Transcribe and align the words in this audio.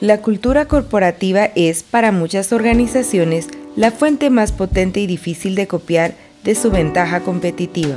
La 0.00 0.22
cultura 0.22 0.64
corporativa 0.64 1.50
es, 1.54 1.82
para 1.82 2.10
muchas 2.10 2.54
organizaciones, 2.54 3.48
la 3.76 3.90
fuente 3.90 4.30
más 4.30 4.50
potente 4.50 5.00
y 5.00 5.06
difícil 5.06 5.54
de 5.54 5.66
copiar 5.66 6.14
de 6.42 6.54
su 6.54 6.70
ventaja 6.70 7.20
competitiva. 7.20 7.96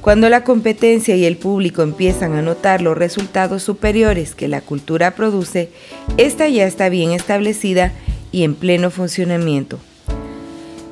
Cuando 0.00 0.30
la 0.30 0.44
competencia 0.44 1.14
y 1.14 1.26
el 1.26 1.36
público 1.36 1.82
empiezan 1.82 2.32
a 2.36 2.40
notar 2.40 2.80
los 2.80 2.96
resultados 2.96 3.62
superiores 3.62 4.34
que 4.34 4.48
la 4.48 4.62
cultura 4.62 5.10
produce, 5.10 5.68
esta 6.16 6.48
ya 6.48 6.66
está 6.66 6.88
bien 6.88 7.10
establecida 7.10 7.92
y 8.32 8.44
en 8.44 8.54
pleno 8.54 8.90
funcionamiento. 8.90 9.78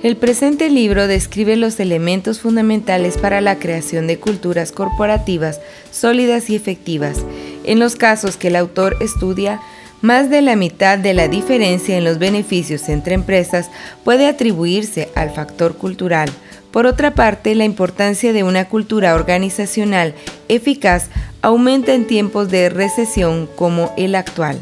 El 0.03 0.19
presente 0.19 0.69
libro 0.69 1.07
describe 1.07 1.57
los 1.57 1.81
elementos 1.81 2.41
fundamentales 2.41 3.17
para 3.17 3.41
la 3.41 3.59
creación 3.59 4.07
de 4.07 4.19
culturas 4.19 4.73
corporativas 4.73 5.63
sólidas 5.91 6.51
y 6.51 6.57
efectivas. 6.57 7.25
En 7.65 7.79
los 7.79 7.97
casos 7.97 8.37
que 8.37 8.49
el 8.49 8.57
autor 8.57 8.99
estudia, 9.01 9.63
más 10.03 10.31
de 10.31 10.43
la 10.43 10.57
mitad 10.57 10.99
de 10.99 11.15
la 11.15 11.29
diferencia 11.29 11.97
en 11.97 12.05
los 12.05 12.19
beneficios 12.19 12.89
entre 12.89 13.15
empresas 13.15 13.71
puede 14.05 14.27
atribuirse 14.27 15.09
al 15.15 15.31
factor 15.31 15.77
cultural. 15.77 16.31
Por 16.71 16.87
otra 16.87 17.15
parte, 17.15 17.55
la 17.55 17.65
importancia 17.65 18.33
de 18.33 18.43
una 18.43 18.69
cultura 18.69 19.15
organizacional 19.15 20.15
eficaz 20.49 21.09
aumenta 21.41 21.95
en 21.95 22.07
tiempos 22.07 22.51
de 22.51 22.69
recesión 22.69 23.49
como 23.55 23.93
el 23.97 24.15
actual. 24.15 24.59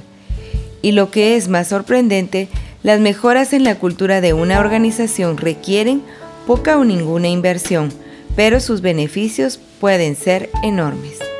Y 0.82 0.92
lo 0.92 1.10
que 1.10 1.36
es 1.36 1.48
más 1.48 1.68
sorprendente, 1.68 2.48
las 2.82 3.00
mejoras 3.00 3.52
en 3.52 3.64
la 3.64 3.76
cultura 3.76 4.20
de 4.20 4.32
una 4.32 4.60
organización 4.60 5.38
requieren 5.38 6.02
poca 6.46 6.76
o 6.76 6.84
ninguna 6.84 7.28
inversión, 7.28 7.90
pero 8.34 8.60
sus 8.60 8.80
beneficios 8.80 9.58
pueden 9.80 10.16
ser 10.16 10.50
enormes. 10.62 11.31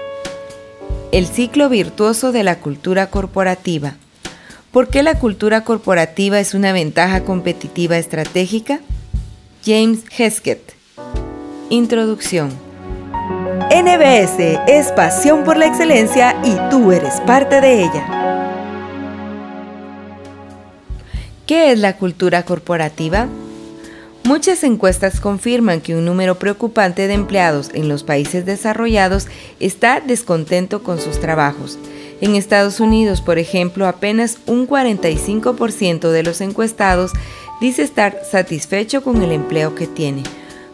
El 1.13 1.27
ciclo 1.27 1.69
virtuoso 1.69 2.33
de 2.33 2.43
la 2.43 2.59
cultura 2.59 3.11
corporativa. 3.11 3.97
¿Por 4.71 4.89
qué 4.89 5.03
la 5.03 5.19
cultura 5.19 5.63
corporativa 5.63 6.41
es 6.41 6.55
una 6.55 6.73
ventaja 6.73 7.23
competitiva 7.23 7.99
estratégica? 7.99 8.81
James 9.63 10.05
Heskett. 10.17 10.73
Introducción. 11.69 12.49
NBS 13.71 14.59
es 14.67 14.91
pasión 14.93 15.45
por 15.45 15.59
la 15.59 15.67
excelencia 15.67 16.35
y 16.45 16.57
tú 16.71 16.93
eres 16.93 17.21
parte 17.27 17.61
de 17.61 17.83
ella. 17.83 18.49
¿Qué 21.47 21.73
es 21.73 21.79
la 21.79 21.99
cultura 21.99 22.45
corporativa? 22.45 23.29
Muchas 24.33 24.65
encuestas 24.65 25.21
confirman 25.21 25.83
que 25.83 25.95
un 25.95 26.07
número 26.07 26.39
preocupante 26.39 27.07
de 27.07 27.13
empleados 27.13 27.69
en 27.75 27.91
los 27.91 28.03
países 28.03 28.47
desarrollados 28.47 29.27
está 29.61 30.01
descontento 30.01 30.83
con 30.83 30.99
sus 30.99 31.21
trabajos. 31.21 31.79
En 32.23 32.35
Estados 32.35 32.81
Unidos, 32.81 33.21
por 33.21 33.39
ejemplo, 33.39 33.87
apenas 33.87 34.39
un 34.47 34.67
45% 34.67 36.11
de 36.11 36.23
los 36.23 36.41
encuestados 36.41 37.13
dice 37.61 37.83
estar 37.83 38.21
satisfecho 38.25 39.05
con 39.05 39.21
el 39.21 39.33
empleo 39.33 39.75
que 39.75 39.87
tiene. 39.87 40.23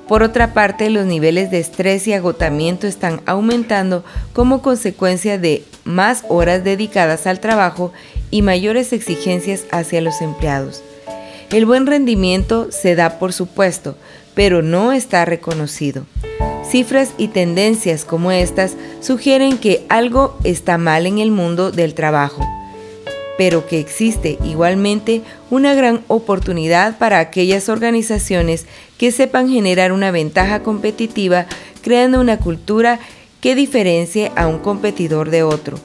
Por 0.07 0.23
otra 0.23 0.55
parte, 0.55 0.89
los 0.89 1.07
niveles 1.07 1.51
de 1.51 1.59
estrés 1.59 2.07
y 2.07 2.13
agotamiento 2.13 2.87
están 2.87 3.23
aumentando 3.27 4.05
como 4.35 4.63
consecuencia 4.63 5.37
de 5.37 5.65
más 5.83 6.23
horas 6.29 6.63
dedicadas 6.63 7.27
al 7.27 7.41
trabajo 7.41 7.93
y 8.31 8.43
mayores 8.43 8.93
exigencias 8.93 9.65
hacia 9.73 10.01
los 10.01 10.23
empleados. 10.23 10.85
El 11.51 11.65
buen 11.65 11.87
rendimiento 11.87 12.71
se 12.71 12.95
da 12.95 13.19
por 13.19 13.33
supuesto, 13.33 13.97
pero 14.35 14.61
no 14.61 14.93
está 14.93 15.25
reconocido. 15.25 16.05
Cifras 16.69 17.15
y 17.17 17.29
tendencias 17.29 18.05
como 18.05 18.31
estas 18.33 18.77
sugieren 19.01 19.57
que 19.57 19.87
algo 19.89 20.37
está 20.45 20.77
mal 20.77 21.07
en 21.07 21.17
el 21.17 21.31
mundo 21.31 21.71
del 21.71 21.95
trabajo, 21.95 22.47
pero 23.39 23.67
que 23.67 23.81
existe 23.81 24.39
igualmente 24.45 25.23
una 25.49 25.73
gran 25.73 26.03
oportunidad 26.09 26.99
para 26.99 27.19
aquellas 27.19 27.71
organizaciones 27.71 28.67
que 28.99 29.11
sepan 29.11 29.49
generar 29.49 29.93
una 29.93 30.11
ventaja 30.11 30.63
competitiva 30.63 31.47
creando 31.81 32.21
una 32.21 32.37
cultura 32.37 33.01
que 33.41 33.55
diferencie 33.55 34.33
a 34.37 34.49
un 34.49 34.59
competidor 34.59 35.31
de 35.31 35.45
otro 35.45 35.79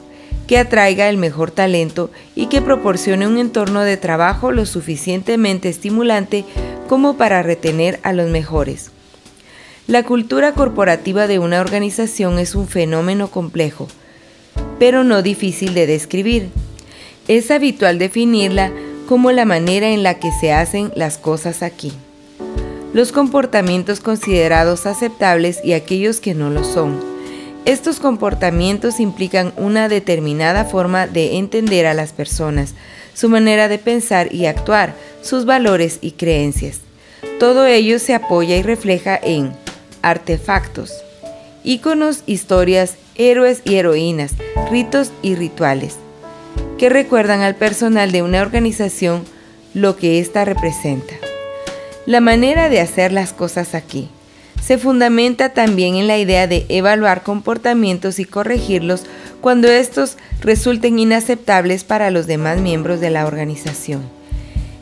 que 0.46 0.58
atraiga 0.58 1.08
el 1.08 1.16
mejor 1.16 1.50
talento 1.50 2.10
y 2.34 2.46
que 2.46 2.62
proporcione 2.62 3.26
un 3.26 3.38
entorno 3.38 3.80
de 3.80 3.96
trabajo 3.96 4.52
lo 4.52 4.66
suficientemente 4.66 5.68
estimulante 5.68 6.44
como 6.88 7.16
para 7.16 7.42
retener 7.42 7.98
a 8.02 8.12
los 8.12 8.30
mejores. 8.30 8.90
La 9.86 10.02
cultura 10.02 10.52
corporativa 10.52 11.26
de 11.26 11.38
una 11.38 11.60
organización 11.60 12.38
es 12.38 12.54
un 12.54 12.68
fenómeno 12.68 13.28
complejo, 13.28 13.88
pero 14.78 15.04
no 15.04 15.22
difícil 15.22 15.74
de 15.74 15.86
describir. 15.86 16.48
Es 17.28 17.50
habitual 17.50 17.98
definirla 17.98 18.72
como 19.08 19.32
la 19.32 19.44
manera 19.44 19.90
en 19.90 20.02
la 20.02 20.18
que 20.18 20.30
se 20.40 20.52
hacen 20.52 20.90
las 20.94 21.18
cosas 21.18 21.62
aquí. 21.62 21.92
Los 22.92 23.12
comportamientos 23.12 24.00
considerados 24.00 24.86
aceptables 24.86 25.60
y 25.64 25.72
aquellos 25.72 26.20
que 26.20 26.34
no 26.34 26.48
lo 26.48 26.64
son 26.64 27.13
estos 27.64 27.98
comportamientos 27.98 29.00
implican 29.00 29.52
una 29.56 29.88
determinada 29.88 30.66
forma 30.66 31.06
de 31.06 31.38
entender 31.38 31.86
a 31.86 31.94
las 31.94 32.12
personas, 32.12 32.74
su 33.14 33.30
manera 33.30 33.68
de 33.68 33.78
pensar 33.78 34.34
y 34.34 34.46
actuar, 34.46 34.94
sus 35.22 35.46
valores 35.46 35.98
y 36.02 36.12
creencias. 36.12 36.80
Todo 37.40 37.64
ello 37.66 37.98
se 37.98 38.14
apoya 38.14 38.56
y 38.56 38.62
refleja 38.62 39.18
en 39.22 39.52
artefactos, 40.02 40.92
íconos, 41.62 42.22
historias, 42.26 42.96
héroes 43.14 43.62
y 43.64 43.76
heroínas, 43.76 44.32
ritos 44.70 45.10
y 45.22 45.34
rituales, 45.34 45.96
que 46.76 46.90
recuerdan 46.90 47.40
al 47.40 47.54
personal 47.54 48.12
de 48.12 48.22
una 48.22 48.42
organización 48.42 49.24
lo 49.72 49.96
que 49.96 50.18
ésta 50.18 50.44
representa. 50.44 51.14
La 52.04 52.20
manera 52.20 52.68
de 52.68 52.80
hacer 52.80 53.10
las 53.12 53.32
cosas 53.32 53.74
aquí 53.74 54.10
se 54.62 54.78
fundamenta 54.78 55.50
también 55.50 55.96
en 55.96 56.06
la 56.06 56.18
idea 56.18 56.46
de 56.46 56.66
evaluar 56.68 57.22
comportamientos 57.22 58.18
y 58.18 58.24
corregirlos 58.24 59.04
cuando 59.40 59.68
estos 59.68 60.16
resulten 60.40 60.98
inaceptables 60.98 61.84
para 61.84 62.10
los 62.10 62.26
demás 62.26 62.60
miembros 62.60 63.00
de 63.00 63.10
la 63.10 63.26
organización. 63.26 64.02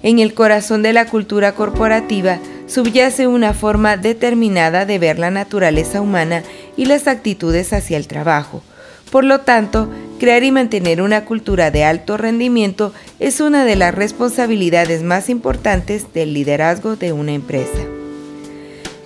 En 0.03 0.19
el 0.19 0.35
corazón 0.35 0.83
de 0.83 0.93
la 0.93 1.07
cultura 1.07 1.53
corporativa 1.55 2.39
subyace 2.67 3.27
una 3.27 3.55
forma 3.55 3.97
determinada 3.97 4.87
de 4.87 4.99
ver 4.99 5.19
la 5.19 5.31
naturaleza 5.31 6.01
humana 6.01 6.43
y 6.77 6.87
las 6.87 7.07
actitudes 7.07 7.73
hacia 7.73 7.97
el 7.97 8.09
trabajo. 8.09 8.63
Por 9.11 9.25
lo 9.25 9.41
tanto, 9.41 9.91
crear 10.19 10.43
y 10.43 10.51
mantener 10.51 11.03
una 11.03 11.25
cultura 11.25 11.71
de 11.71 11.85
alto 11.85 12.17
rendimiento 12.17 12.93
es 13.21 13.41
una 13.41 13.65
de 13.65 13.77
las 13.77 13.95
responsabilidades 13.95 15.03
más 15.03 15.29
importantes 15.29 16.13
del 16.15 16.33
liderazgo 16.33 16.97
de 16.97 17.13
una 17.13 17.33
empresa. 17.33 17.79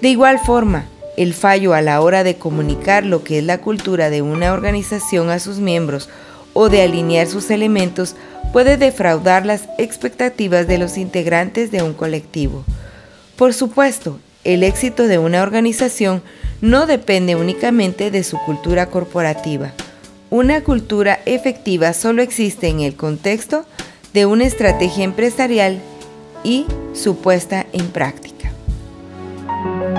De 0.01 0.09
igual 0.09 0.39
forma, 0.39 0.85
el 1.17 1.33
fallo 1.33 1.73
a 1.73 1.81
la 1.81 2.01
hora 2.01 2.23
de 2.23 2.37
comunicar 2.37 3.05
lo 3.05 3.25
que 3.25 3.39
es 3.39 3.45
la 3.45 3.59
cultura 3.59 4.11
de 4.11 4.23
una 4.23 4.53
organización 4.53 5.31
a 5.31 5.39
sus 5.39 5.59
miembros 5.59 6.09
o 6.53 6.69
de 6.69 6.83
alinear 6.83 7.27
sus 7.27 7.51
elementos 7.51 8.15
puede 8.53 8.77
defraudar 8.77 9.47
las 9.47 9.69
expectativas 9.79 10.67
de 10.67 10.79
los 10.79 10.99
integrantes 10.99 11.71
de 11.71 11.83
un 11.83 11.95
colectivo. 11.95 12.65
Por 13.37 13.55
supuesto, 13.55 14.19
el 14.45 14.63
éxito 14.63 15.09
de 15.09 15.19
una 15.19 15.43
organización 15.43 16.23
no 16.61 16.87
depende 16.87 17.35
únicamente 17.35 18.11
de 18.11 18.23
su 18.23 18.39
cultura 18.39 18.87
corporativa. 18.87 19.73
Una 20.31 20.63
cultura 20.63 21.21
efectiva 21.25 21.93
solo 21.93 22.23
existe 22.23 22.69
en 22.69 22.81
el 22.81 22.97
contexto 22.97 23.65
de 24.13 24.27
una 24.27 24.45
estrategia 24.45 25.05
empresarial 25.05 25.81
y 26.45 26.67
su 26.95 27.17
puesta 27.17 27.67
en 27.73 27.89
práctica. 27.89 28.36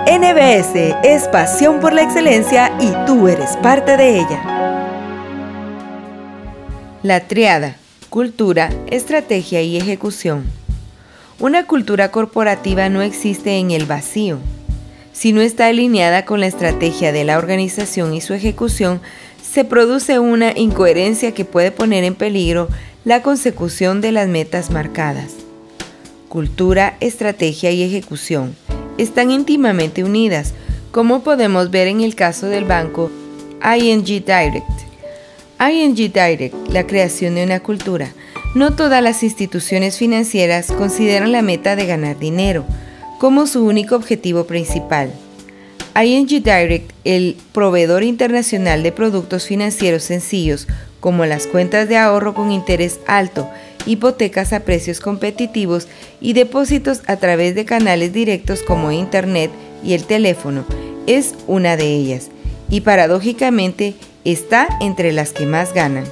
NBS 0.09 0.95
es 1.03 1.27
pasión 1.27 1.79
por 1.79 1.93
la 1.93 2.01
excelencia 2.01 2.71
y 2.79 2.91
tú 3.05 3.27
eres 3.27 3.57
parte 3.57 3.97
de 3.97 4.19
ella. 4.19 4.41
La 7.03 7.27
triada, 7.27 7.75
cultura, 8.09 8.69
estrategia 8.89 9.61
y 9.61 9.77
ejecución. 9.77 10.45
Una 11.39 11.65
cultura 11.65 12.09
corporativa 12.09 12.89
no 12.89 13.01
existe 13.01 13.57
en 13.57 13.71
el 13.71 13.85
vacío. 13.85 14.39
Si 15.11 15.33
no 15.33 15.41
está 15.41 15.67
alineada 15.67 16.25
con 16.25 16.39
la 16.39 16.47
estrategia 16.47 17.11
de 17.11 17.23
la 17.23 17.37
organización 17.37 18.13
y 18.13 18.21
su 18.21 18.33
ejecución, 18.33 19.01
se 19.41 19.65
produce 19.65 20.19
una 20.19 20.57
incoherencia 20.57 21.33
que 21.33 21.45
puede 21.45 21.71
poner 21.71 22.03
en 22.03 22.15
peligro 22.15 22.69
la 23.05 23.21
consecución 23.21 24.01
de 24.01 24.13
las 24.13 24.27
metas 24.27 24.71
marcadas. 24.71 25.33
Cultura, 26.29 26.95
estrategia 27.01 27.71
y 27.71 27.83
ejecución 27.83 28.55
están 28.97 29.31
íntimamente 29.31 30.03
unidas, 30.03 30.53
como 30.91 31.21
podemos 31.21 31.69
ver 31.71 31.87
en 31.87 32.01
el 32.01 32.15
caso 32.15 32.47
del 32.47 32.65
banco 32.65 33.11
ING 33.63 34.03
Direct. 34.03 34.65
ING 35.59 35.95
Direct, 35.95 36.55
la 36.69 36.85
creación 36.85 37.35
de 37.35 37.43
una 37.43 37.59
cultura. 37.59 38.11
No 38.55 38.75
todas 38.75 39.03
las 39.03 39.23
instituciones 39.23 39.97
financieras 39.97 40.71
consideran 40.71 41.31
la 41.31 41.41
meta 41.41 41.75
de 41.75 41.85
ganar 41.85 42.17
dinero 42.17 42.65
como 43.19 43.47
su 43.47 43.65
único 43.65 43.95
objetivo 43.95 44.45
principal. 44.45 45.11
ING 46.03 46.27
Direct, 46.27 46.91
el 47.03 47.37
proveedor 47.53 48.03
internacional 48.03 48.83
de 48.83 48.91
productos 48.91 49.47
financieros 49.47 50.03
sencillos 50.03 50.67
como 50.99 51.25
las 51.25 51.47
cuentas 51.47 51.89
de 51.89 51.97
ahorro 51.97 52.33
con 52.33 52.51
interés 52.51 52.99
alto, 53.07 53.49
hipotecas 53.85 54.53
a 54.53 54.61
precios 54.61 54.99
competitivos 54.99 55.87
y 56.19 56.33
depósitos 56.33 57.01
a 57.07 57.17
través 57.17 57.55
de 57.55 57.65
canales 57.65 58.13
directos 58.13 58.63
como 58.63 58.91
Internet 58.91 59.51
y 59.83 59.93
el 59.93 60.03
teléfono, 60.03 60.65
es 61.05 61.35
una 61.47 61.77
de 61.77 61.93
ellas. 61.93 62.29
Y 62.69 62.81
paradójicamente 62.81 63.95
está 64.25 64.67
entre 64.81 65.11
las 65.11 65.31
que 65.31 65.45
más 65.45 65.73
ganan. 65.73 66.05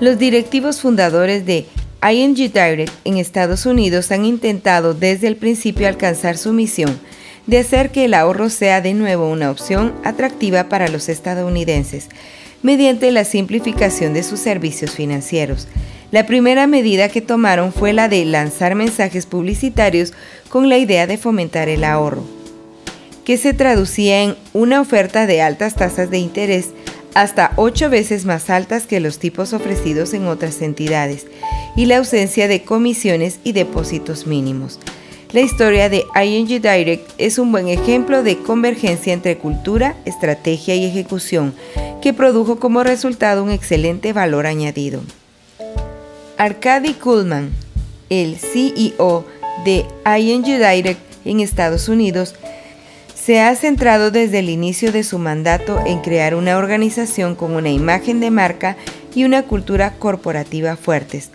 Los 0.00 0.18
directivos 0.18 0.80
fundadores 0.80 1.46
de 1.46 1.66
ING 2.02 2.34
Direct 2.34 2.92
en 3.04 3.16
Estados 3.16 3.66
Unidos 3.66 4.12
han 4.12 4.24
intentado 4.24 4.94
desde 4.94 5.26
el 5.26 5.36
principio 5.36 5.88
alcanzar 5.88 6.36
su 6.36 6.52
misión 6.52 6.98
de 7.46 7.58
hacer 7.58 7.90
que 7.90 8.04
el 8.06 8.14
ahorro 8.14 8.50
sea 8.50 8.80
de 8.80 8.94
nuevo 8.94 9.30
una 9.30 9.50
opción 9.50 9.92
atractiva 10.04 10.68
para 10.68 10.88
los 10.88 11.08
estadounidenses 11.08 12.08
mediante 12.64 13.12
la 13.12 13.24
simplificación 13.24 14.14
de 14.14 14.22
sus 14.22 14.40
servicios 14.40 14.92
financieros. 14.92 15.68
La 16.10 16.26
primera 16.26 16.66
medida 16.66 17.10
que 17.10 17.20
tomaron 17.20 17.72
fue 17.72 17.92
la 17.92 18.08
de 18.08 18.24
lanzar 18.24 18.74
mensajes 18.74 19.26
publicitarios 19.26 20.14
con 20.48 20.70
la 20.70 20.78
idea 20.78 21.06
de 21.06 21.18
fomentar 21.18 21.68
el 21.68 21.84
ahorro, 21.84 22.24
que 23.24 23.36
se 23.36 23.52
traducía 23.52 24.22
en 24.22 24.34
una 24.54 24.80
oferta 24.80 25.26
de 25.26 25.42
altas 25.42 25.74
tasas 25.74 26.10
de 26.10 26.18
interés 26.18 26.70
hasta 27.14 27.52
ocho 27.56 27.90
veces 27.90 28.24
más 28.24 28.48
altas 28.48 28.86
que 28.86 28.98
los 28.98 29.18
tipos 29.18 29.52
ofrecidos 29.52 30.14
en 30.14 30.26
otras 30.26 30.62
entidades, 30.62 31.26
y 31.76 31.84
la 31.84 31.98
ausencia 31.98 32.48
de 32.48 32.62
comisiones 32.62 33.40
y 33.44 33.52
depósitos 33.52 34.26
mínimos. 34.26 34.80
La 35.34 35.40
historia 35.40 35.88
de 35.88 36.06
ING 36.14 36.46
Direct 36.46 37.10
es 37.18 37.40
un 37.40 37.50
buen 37.50 37.66
ejemplo 37.66 38.22
de 38.22 38.38
convergencia 38.38 39.12
entre 39.12 39.36
cultura, 39.36 39.96
estrategia 40.04 40.76
y 40.76 40.84
ejecución, 40.84 41.52
que 42.00 42.12
produjo 42.12 42.60
como 42.60 42.84
resultado 42.84 43.42
un 43.42 43.50
excelente 43.50 44.12
valor 44.12 44.46
añadido. 44.46 45.00
Arkady 46.36 46.92
Kuhlman, 46.92 47.50
el 48.10 48.36
CEO 48.36 49.24
de 49.64 49.84
ING 50.20 50.44
Direct 50.44 51.00
en 51.24 51.40
Estados 51.40 51.88
Unidos, 51.88 52.36
se 53.16 53.40
ha 53.40 53.56
centrado 53.56 54.12
desde 54.12 54.38
el 54.38 54.48
inicio 54.48 54.92
de 54.92 55.02
su 55.02 55.18
mandato 55.18 55.80
en 55.84 55.98
crear 55.98 56.36
una 56.36 56.58
organización 56.58 57.34
con 57.34 57.56
una 57.56 57.70
imagen 57.70 58.20
de 58.20 58.30
marca 58.30 58.76
y 59.14 59.24
una 59.24 59.42
cultura 59.44 59.94
corporativa 59.98 60.76
fuertes. 60.76 61.30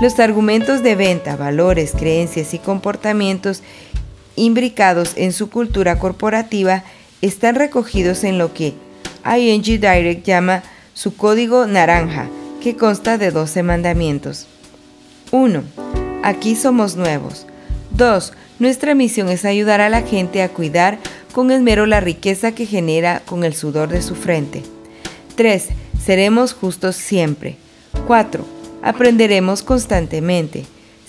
Los 0.00 0.18
argumentos 0.18 0.82
de 0.82 0.94
venta, 0.94 1.36
valores, 1.36 1.92
creencias 1.92 2.54
y 2.54 2.58
comportamientos 2.58 3.62
imbricados 4.36 5.12
en 5.16 5.32
su 5.32 5.50
cultura 5.50 5.98
corporativa 5.98 6.84
están 7.20 7.54
recogidos 7.54 8.24
en 8.24 8.38
lo 8.38 8.52
que 8.52 8.74
ING 9.24 9.62
Direct 9.62 10.26
llama 10.26 10.62
su 10.94 11.16
código 11.16 11.66
naranja, 11.66 12.28
que 12.62 12.76
consta 12.76 13.18
de 13.18 13.30
12 13.30 13.62
mandamientos. 13.62 14.46
1. 15.30 15.62
Aquí 16.22 16.56
somos 16.56 16.96
nuevos. 16.96 17.46
2. 17.92 18.32
Nuestra 18.58 18.94
misión 18.94 19.28
es 19.28 19.44
ayudar 19.44 19.80
a 19.80 19.88
la 19.88 20.02
gente 20.02 20.42
a 20.42 20.48
cuidar 20.48 20.98
con 21.32 21.50
esmero 21.50 21.86
la 21.86 22.00
riqueza 22.00 22.52
que 22.52 22.66
genera 22.66 23.22
con 23.24 23.44
el 23.44 23.54
sudor 23.54 23.88
de 23.88 24.02
su 24.02 24.14
frente. 24.14 24.62
3. 25.36 25.68
Seremos 26.04 26.52
justos 26.52 26.96
siempre. 26.96 27.56
4. 28.06 28.44
Aprenderemos 28.82 29.62
constantemente. 29.62 30.64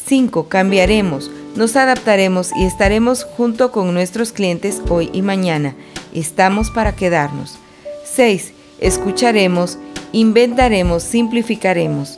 5. 0.06 0.50
Cambiaremos, 0.50 1.32
nos 1.56 1.76
adaptaremos 1.76 2.52
y 2.56 2.66
estaremos 2.66 3.24
junto 3.24 3.72
con 3.72 3.92
nuestros 3.94 4.32
clientes 4.32 4.82
hoy 4.90 5.10
y 5.12 5.24
mañana. 5.24 5.76
Estamos 6.14 6.70
para 6.70 6.96
quedarnos. 6.96 7.58
6. 8.06 8.54
Escucharemos, 8.80 9.80
inventaremos, 10.12 11.02
simplificaremos. 11.02 12.18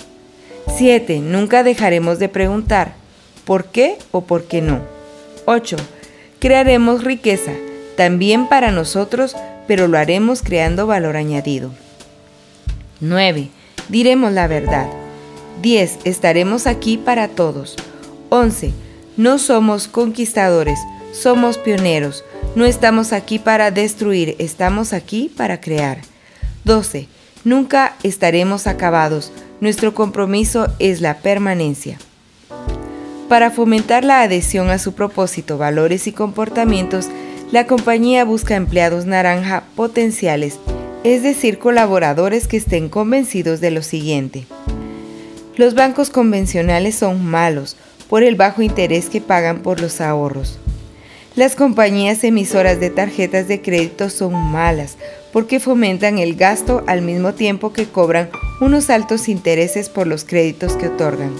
7. 0.75 1.19
Nunca 1.19 1.63
dejaremos 1.63 2.19
de 2.19 2.27
preguntar 2.27 2.95
por 3.45 3.66
qué 3.66 3.98
o 4.12 4.22
por 4.22 4.45
qué 4.45 4.62
no. 4.62 4.81
8. 5.45 5.77
Crearemos 6.39 7.04
riqueza, 7.06 7.54
también 7.95 8.50
para 8.50 8.72
nosotros, 8.72 9.36
pero 9.68 9.88
lo 9.88 9.98
haremos 9.98 10.42
creando 10.42 10.88
valor 10.88 11.16
añadido. 11.16 11.72
9. 13.09 13.49
Diremos 13.89 14.31
la 14.31 14.47
verdad. 14.47 14.87
10. 15.61 15.99
Estaremos 16.03 16.67
aquí 16.67 16.97
para 16.97 17.27
todos. 17.27 17.75
11. 18.29 18.73
No 19.17 19.37
somos 19.37 19.87
conquistadores, 19.87 20.79
somos 21.13 21.57
pioneros. 21.57 22.23
No 22.55 22.65
estamos 22.65 23.13
aquí 23.13 23.39
para 23.39 23.71
destruir, 23.71 24.35
estamos 24.39 24.93
aquí 24.93 25.31
para 25.35 25.61
crear. 25.61 26.01
12. 26.63 27.07
Nunca 27.43 27.95
estaremos 28.03 28.67
acabados. 28.67 29.31
Nuestro 29.61 29.93
compromiso 29.93 30.67
es 30.79 30.99
la 30.99 31.17
permanencia. 31.19 31.97
Para 33.29 33.51
fomentar 33.51 34.03
la 34.03 34.21
adhesión 34.21 34.69
a 34.69 34.77
su 34.77 34.93
propósito, 34.93 35.57
valores 35.57 36.07
y 36.07 36.11
comportamientos, 36.11 37.07
la 37.51 37.67
compañía 37.67 38.25
busca 38.25 38.55
empleados 38.55 39.05
naranja 39.05 39.63
potenciales, 39.75 40.59
es 41.05 41.21
decir, 41.21 41.59
colaboradores 41.59 42.47
que 42.47 42.57
estén 42.57 42.89
convencidos 42.89 43.61
de 43.61 43.69
lo 43.69 43.83
siguiente. 43.83 44.47
Los 45.55 45.75
bancos 45.75 46.09
convencionales 46.09 46.95
son 46.95 47.23
malos 47.23 47.77
por 48.09 48.23
el 48.23 48.35
bajo 48.35 48.63
interés 48.63 49.09
que 49.11 49.21
pagan 49.21 49.59
por 49.59 49.79
los 49.81 50.01
ahorros. 50.01 50.57
Las 51.35 51.55
compañías 51.55 52.23
emisoras 52.23 52.79
de 52.79 52.89
tarjetas 52.89 53.47
de 53.47 53.61
crédito 53.61 54.09
son 54.09 54.33
malas 54.33 54.97
porque 55.31 55.59
fomentan 55.59 56.17
el 56.17 56.35
gasto 56.35 56.83
al 56.88 57.03
mismo 57.03 57.35
tiempo 57.35 57.71
que 57.71 57.85
cobran 57.85 58.31
unos 58.59 58.89
altos 58.89 59.29
intereses 59.29 59.89
por 59.89 60.07
los 60.07 60.24
créditos 60.24 60.75
que 60.75 60.88
otorgan. 60.88 61.33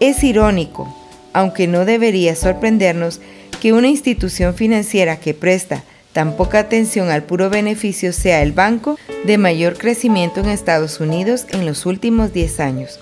Es 0.00 0.24
irónico, 0.24 0.88
aunque 1.34 1.66
no 1.66 1.84
debería 1.84 2.34
sorprendernos, 2.34 3.20
que 3.60 3.74
una 3.74 3.88
institución 3.88 4.54
financiera 4.54 5.20
que 5.20 5.34
presta 5.34 5.84
tan 6.12 6.36
poca 6.36 6.58
atención 6.58 7.10
al 7.10 7.22
puro 7.22 7.50
beneficio 7.50 8.12
sea 8.12 8.42
el 8.42 8.52
banco 8.52 8.98
de 9.24 9.38
mayor 9.38 9.78
crecimiento 9.78 10.40
en 10.40 10.48
Estados 10.48 11.00
Unidos 11.00 11.46
en 11.50 11.66
los 11.66 11.86
últimos 11.86 12.32
10 12.32 12.60
años. 12.60 12.98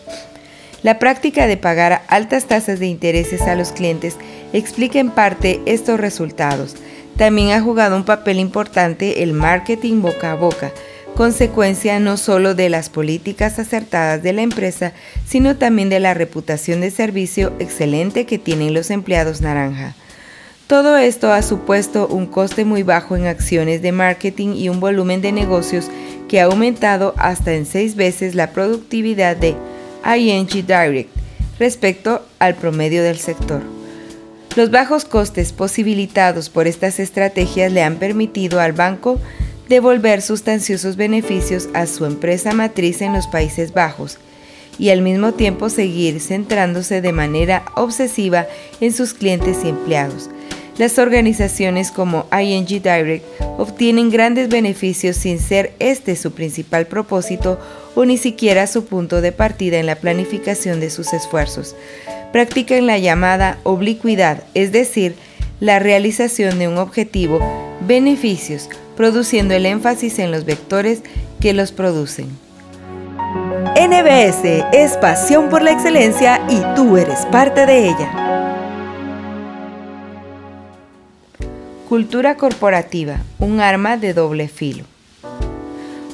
La 0.83 0.99
práctica 0.99 1.47
de 1.47 1.57
pagar 1.57 2.03
altas 2.09 2.47
tasas 2.47 2.79
de 2.79 2.87
intereses 2.87 3.43
a 3.43 3.57
los 3.57 3.73
clientes 3.73 4.17
explica 4.53 5.01
en 5.01 5.11
parte 5.11 5.61
estos 5.67 5.99
resultados. 5.99 6.77
También 7.17 7.51
ha 7.51 7.61
jugado 7.61 7.97
un 7.97 8.05
papel 8.05 8.39
importante 8.39 9.25
el 9.25 9.33
marketing 9.33 10.03
boca 10.03 10.33
a 10.33 10.35
boca, 10.37 10.71
consecuencia 11.17 11.99
no 11.99 12.17
solo 12.17 12.55
de 12.55 12.69
las 12.69 12.91
políticas 12.91 13.59
acertadas 13.59 14.23
de 14.23 14.33
la 14.33 14.43
empresa, 14.43 14.93
sino 15.27 15.57
también 15.57 15.89
de 15.89 15.99
la 15.99 16.15
reputación 16.15 16.81
de 16.81 16.93
servicio 16.93 17.53
excelente 17.59 18.25
que 18.25 18.39
tienen 18.39 18.73
los 18.73 18.91
empleados 18.91 19.41
naranja. 19.41 19.97
Todo 20.69 20.99
esto 20.99 21.33
ha 21.33 21.41
supuesto 21.41 22.07
un 22.09 22.27
coste 22.27 22.67
muy 22.67 22.83
bajo 22.83 23.17
en 23.17 23.27
acciones 23.27 23.81
de 23.81 23.91
marketing 23.91 24.51
y 24.55 24.69
un 24.69 24.81
volumen 24.81 25.23
de 25.23 25.33
negocios 25.33 25.87
que 26.29 26.43
ha 26.43 26.45
aumentado 26.45 27.15
hasta 27.17 27.55
en 27.55 27.65
seis 27.65 27.97
veces 27.97 28.35
la 28.35 28.51
productividad 28.51 29.35
de 29.35 29.57
ING 30.05 30.67
Direct 30.67 31.09
respecto 31.59 32.21
al 32.39 32.55
promedio 32.55 33.03
del 33.03 33.17
sector. 33.17 33.63
Los 34.57 34.71
bajos 34.71 35.07
costes 35.07 35.55
posibilitados 35.55 36.51
por 36.51 36.67
estas 36.67 37.01
estrategias 37.01 37.73
le 37.73 37.83
han 37.83 37.97
permitido 37.97 38.61
al 38.61 38.75
banco 38.75 39.19
devolver 39.71 40.21
sustanciosos 40.21 40.97
beneficios 40.97 41.71
a 41.73 41.87
su 41.87 42.05
empresa 42.05 42.53
matriz 42.53 43.01
en 43.01 43.15
los 43.15 43.27
Países 43.27 43.73
Bajos 43.73 44.19
y 44.79 44.91
al 44.91 45.01
mismo 45.01 45.33
tiempo 45.33 45.71
seguir 45.71 46.21
centrándose 46.21 47.01
de 47.01 47.13
manera 47.15 47.65
obsesiva 47.75 48.47
en 48.83 48.93
sus 48.93 49.15
clientes 49.15 49.65
y 49.65 49.71
empleados, 49.71 50.29
las 50.79 50.99
organizaciones 50.99 51.91
como 51.91 52.27
ING 52.33 52.67
Direct 52.67 53.25
obtienen 53.59 54.11
grandes 54.11 54.49
beneficios 54.49 55.17
sin 55.17 55.41
ser 55.41 55.73
este 55.81 56.15
su 56.15 56.33
principal 56.33 56.87
propósito 56.87 57.59
o 57.97 58.05
ni 58.05 58.17
siquiera 58.17 58.67
su 58.69 58.85
punto 58.85 59.21
de 59.21 59.33
partida 59.33 59.79
en 59.79 59.87
la 59.87 59.97
planificación 59.97 60.79
de 60.79 60.91
sus 60.91 61.13
esfuerzos. 61.13 61.75
Practican 62.33 62.87
la 62.87 62.99
llamada 62.99 63.59
oblicuidad, 63.65 64.45
es 64.55 64.71
decir, 64.71 65.17
la 65.59 65.81
realización 65.81 66.61
de 66.61 66.69
un 66.69 66.79
objetivo, 66.79 67.41
beneficios, 67.81 68.69
produciendo 68.97 69.55
el 69.55 69.67
énfasis 69.67 70.21
en 70.21 70.31
los 70.31 70.45
vectores 70.45 71.03
que 71.41 71.53
los 71.55 71.73
producen. 71.73 72.29
NBS 73.75 74.65
es 74.73 74.97
pasión 74.99 75.49
por 75.49 75.63
la 75.63 75.73
excelencia 75.73 76.41
y 76.49 76.61
tú 76.77 76.97
eres 76.97 77.27
parte 77.27 77.67
de 77.67 77.89
ella. 77.89 78.28
Cultura 81.89 82.35
corporativa, 82.35 83.23
un 83.39 83.61
arma 83.61 83.97
de 83.97 84.13
doble 84.13 84.49
filo. 84.49 84.85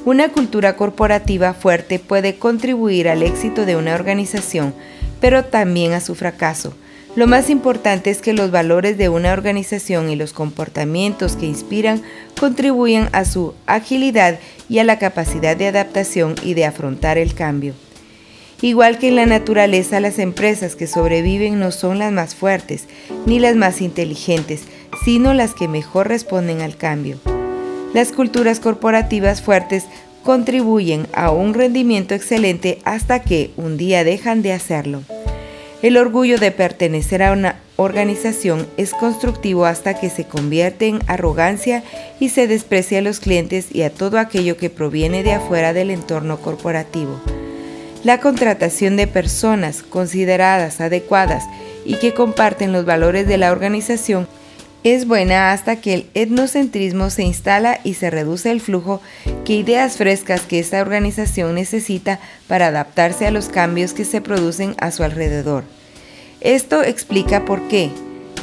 Una 0.05 0.29
cultura 0.29 0.77
corporativa 0.77 1.53
fuerte 1.53 1.99
puede 1.99 2.37
contribuir 2.37 3.09
al 3.09 3.25
éxito 3.25 3.67
de 3.67 3.75
una 3.75 3.97
organización, 3.97 4.73
pero 5.21 5.47
también 5.47 5.93
a 5.93 6.01
su 6.01 6.15
fracaso. 6.15 6.75
Lo 7.17 7.27
más 7.27 7.51
importante 7.51 8.11
es 8.11 8.21
que 8.21 8.35
los 8.35 8.53
valores 8.53 8.97
de 8.99 9.09
una 9.09 9.33
organización 9.33 10.11
y 10.11 10.15
los 10.15 10.33
comportamientos 10.33 11.35
que 11.35 11.47
inspiran 11.47 12.03
contribuyen 12.39 13.09
a 13.11 13.25
su 13.25 13.55
agilidad 13.67 14.39
y 14.69 14.79
a 14.79 14.85
la 14.85 15.01
capacidad 15.01 15.57
de 15.57 15.67
adaptación 15.67 16.37
y 16.45 16.55
de 16.55 16.67
afrontar 16.67 17.19
el 17.19 17.35
cambio. 17.35 17.75
Igual 18.63 18.99
que 18.99 19.09
en 19.09 19.17
la 19.17 19.27
naturaleza, 19.27 19.99
las 19.99 20.21
empresas 20.21 20.77
que 20.77 20.87
sobreviven 20.87 21.59
no 21.59 21.73
son 21.73 21.99
las 21.99 22.13
más 22.13 22.37
fuertes 22.37 22.85
ni 23.27 23.41
las 23.41 23.57
más 23.57 23.81
inteligentes, 23.81 24.63
sino 25.05 25.35
las 25.35 25.55
que 25.55 25.69
mejor 25.69 26.09
responden 26.09 26.61
al 26.61 26.77
cambio. 26.77 27.19
Las 27.93 28.13
culturas 28.13 28.61
corporativas 28.61 29.41
fuertes 29.43 29.87
contribuyen 30.23 31.07
a 31.13 31.31
un 31.31 31.55
rendimiento 31.55 32.15
excelente 32.15 32.79
hasta 32.85 33.21
que 33.23 33.51
un 33.57 33.77
día 33.77 34.05
dejan 34.05 34.43
de 34.43 34.53
hacerlo. 34.53 35.03
El 35.83 35.99
orgullo 35.99 36.39
de 36.39 36.51
pertenecer 36.51 37.23
a 37.23 37.33
una 37.33 37.57
organización 37.77 38.67
es 38.77 38.95
constructivo 38.95 39.67
hasta 39.67 39.95
que 39.95 40.09
se 40.09 40.25
convierte 40.25 40.87
en 40.87 41.01
arrogancia 41.07 41.83
y 42.19 42.31
se 42.31 42.47
desprecia 42.47 42.99
a 42.99 43.03
los 43.03 43.21
clientes 43.21 43.67
y 43.71 43.83
a 43.83 43.91
todo 43.91 44.19
aquello 44.19 44.57
que 44.57 44.71
proviene 44.71 45.23
de 45.23 45.35
afuera 45.35 45.73
del 45.73 45.91
entorno 45.91 46.39
corporativo. 46.39 47.21
La 48.03 48.19
contratación 48.21 48.97
de 48.97 49.07
personas 49.07 49.83
consideradas 49.83 50.81
adecuadas 50.81 51.45
y 51.85 51.97
que 51.97 52.15
comparten 52.15 52.73
los 52.73 52.85
valores 52.85 53.27
de 53.27 53.39
la 53.39 53.53
organización 53.53 54.27
es 54.85 55.07
buena 55.07 55.53
hasta 55.53 55.77
que 55.77 55.95
el 55.95 56.07
etnocentrismo 56.13 57.09
se 57.09 57.23
instala 57.23 57.81
y 57.85 57.95
se 57.95 58.11
reduce 58.11 58.53
el 58.53 58.61
flujo 58.61 59.01
que 59.47 59.55
ideas 59.55 59.97
frescas 59.97 60.43
que 60.43 60.59
esta 60.59 60.83
organización 60.83 61.55
necesita 61.55 62.21
para 62.49 62.67
adaptarse 62.67 63.27
a 63.27 63.31
los 63.31 63.49
cambios 63.49 63.95
que 63.95 64.05
se 64.05 64.21
producen 64.21 64.75
a 64.79 64.91
su 64.91 65.03
alrededor. 65.03 65.65
Esto 66.43 66.83
explica 66.83 67.47
por 67.47 67.67
qué, 67.69 67.89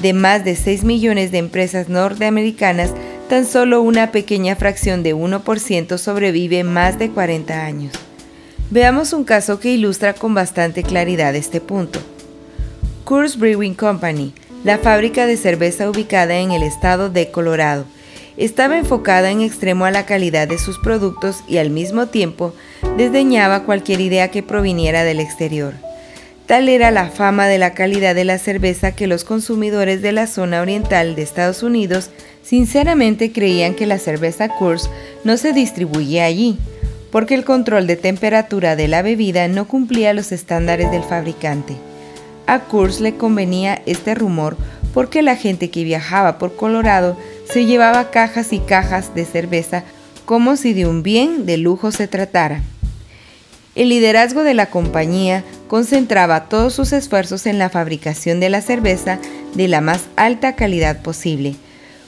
de 0.02 0.14
más 0.14 0.44
de 0.44 0.56
6 0.56 0.84
millones 0.84 1.32
de 1.32 1.38
empresas 1.38 1.90
norteamericanas, 1.90 2.92
tan 3.30 3.46
solo 3.46 3.84
una 3.84 4.12
pequeña 4.12 4.56
fracción 4.56 5.04
de 5.04 5.16
1% 5.16 5.98
sobrevive 6.00 6.64
más 6.64 6.98
de 6.98 7.12
40 7.12 7.64
años. 7.64 7.94
Veamos 8.72 9.14
un 9.14 9.26
caso 9.26 9.60
que 9.60 9.70
ilustra 9.70 10.16
con 10.16 10.34
bastante 10.34 10.82
claridad 10.82 11.36
este 11.36 11.62
punto. 11.62 12.00
Coors 13.04 13.38
Brewing 13.38 13.76
Company 13.76 14.34
la 14.64 14.78
fábrica 14.78 15.26
de 15.26 15.38
cerveza 15.38 15.90
ubicada 15.90 16.38
en 16.38 16.52
el 16.52 16.62
estado 16.62 17.10
de 17.10 17.32
Colorado 17.32 17.86
estaba 18.38 18.78
enfocada 18.78 19.32
en 19.32 19.42
extremo 19.42 19.86
a 19.86 19.92
la 19.92 20.06
calidad 20.06 20.48
de 20.48 20.58
sus 20.58 20.78
productos 20.80 21.44
y 21.48 21.58
al 21.58 21.70
mismo 21.70 22.08
tiempo 22.08 22.54
desdeñaba 22.98 23.64
cualquier 23.64 24.02
idea 24.02 24.30
que 24.30 24.44
proviniera 24.44 25.04
del 25.04 25.20
exterior. 25.20 25.74
Tal 26.46 26.70
era 26.70 26.92
la 26.92 27.10
fama 27.10 27.48
de 27.48 27.58
la 27.58 27.74
calidad 27.74 28.16
de 28.16 28.26
la 28.26 28.38
cerveza 28.38 28.94
que 28.94 29.08
los 29.08 29.24
consumidores 29.24 30.02
de 30.02 30.12
la 30.12 30.28
zona 30.28 30.62
oriental 30.62 31.16
de 31.16 31.22
Estados 31.22 31.64
Unidos 31.64 32.10
sinceramente 32.44 33.32
creían 33.32 33.74
que 33.74 33.86
la 33.86 34.00
cerveza 34.00 34.50
Coors 34.50 34.90
no 35.24 35.38
se 35.38 35.54
distribuía 35.54 36.26
allí, 36.26 36.58
porque 37.12 37.36
el 37.36 37.46
control 37.46 37.88
de 37.88 37.96
temperatura 37.96 38.76
de 38.76 38.88
la 38.88 39.02
bebida 39.02 39.48
no 39.48 39.68
cumplía 39.68 40.14
los 40.14 40.32
estándares 40.32 40.92
del 40.92 41.04
fabricante. 41.04 41.76
A 42.48 42.60
Kurz 42.60 43.00
le 43.00 43.16
convenía 43.16 43.82
este 43.86 44.16
rumor 44.16 44.58
porque 44.94 45.22
la 45.22 45.36
gente 45.36 45.70
que 45.70 45.84
viajaba 45.84 46.38
por 46.38 46.56
Colorado 46.56 47.18
se 47.52 47.66
llevaba 47.66 48.12
cajas 48.12 48.54
y 48.54 48.60
cajas 48.60 49.16
de 49.16 49.26
cerveza 49.26 49.84
como 50.26 50.56
si 50.56 50.74
de 50.74 50.86
un 50.86 51.04
bien 51.04 51.46
de 51.46 51.58
lujo 51.58 51.92
se 51.92 52.08
tratara. 52.08 52.62
El 53.74 53.90
liderazgo 53.90 54.44
de 54.44 54.54
la 54.54 54.66
compañía 54.66 55.44
concentraba 55.68 56.50
todos 56.50 56.74
sus 56.74 56.92
esfuerzos 56.92 57.46
en 57.46 57.58
la 57.58 57.70
fabricación 57.70 58.40
de 58.40 58.50
la 58.50 58.62
cerveza 58.62 59.20
de 59.54 59.68
la 59.70 59.80
más 59.80 60.04
alta 60.18 60.56
calidad 60.56 61.02
posible. 61.02 61.56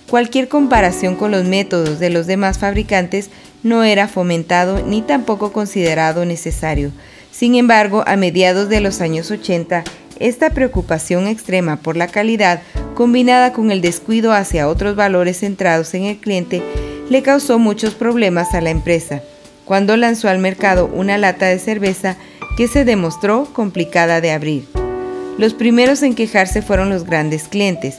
Cualquier 0.09 0.49
comparación 0.49 1.15
con 1.15 1.31
los 1.31 1.45
métodos 1.45 1.99
de 1.99 2.09
los 2.09 2.27
demás 2.27 2.59
fabricantes 2.59 3.29
no 3.63 3.83
era 3.83 4.09
fomentado 4.09 4.85
ni 4.85 5.01
tampoco 5.01 5.53
considerado 5.53 6.25
necesario. 6.25 6.91
Sin 7.31 7.55
embargo, 7.55 8.03
a 8.05 8.17
mediados 8.17 8.69
de 8.69 8.81
los 8.81 9.01
años 9.01 9.31
80, 9.31 9.83
esta 10.19 10.51
preocupación 10.51 11.27
extrema 11.27 11.77
por 11.77 11.97
la 11.97 12.07
calidad, 12.07 12.61
combinada 12.95 13.53
con 13.53 13.71
el 13.71 13.81
descuido 13.81 14.33
hacia 14.33 14.67
otros 14.67 14.95
valores 14.95 15.39
centrados 15.39 15.93
en 15.93 16.05
el 16.05 16.17
cliente, 16.17 16.61
le 17.09 17.21
causó 17.21 17.59
muchos 17.59 17.95
problemas 17.95 18.53
a 18.53 18.61
la 18.61 18.69
empresa, 18.69 19.21
cuando 19.65 19.97
lanzó 19.97 20.29
al 20.29 20.39
mercado 20.39 20.89
una 20.93 21.17
lata 21.17 21.47
de 21.47 21.59
cerveza 21.59 22.17
que 22.57 22.67
se 22.67 22.85
demostró 22.85 23.45
complicada 23.53 24.21
de 24.21 24.31
abrir. 24.31 24.67
Los 25.37 25.53
primeros 25.53 26.03
en 26.03 26.15
quejarse 26.15 26.61
fueron 26.61 26.89
los 26.89 27.05
grandes 27.05 27.47
clientes, 27.47 27.97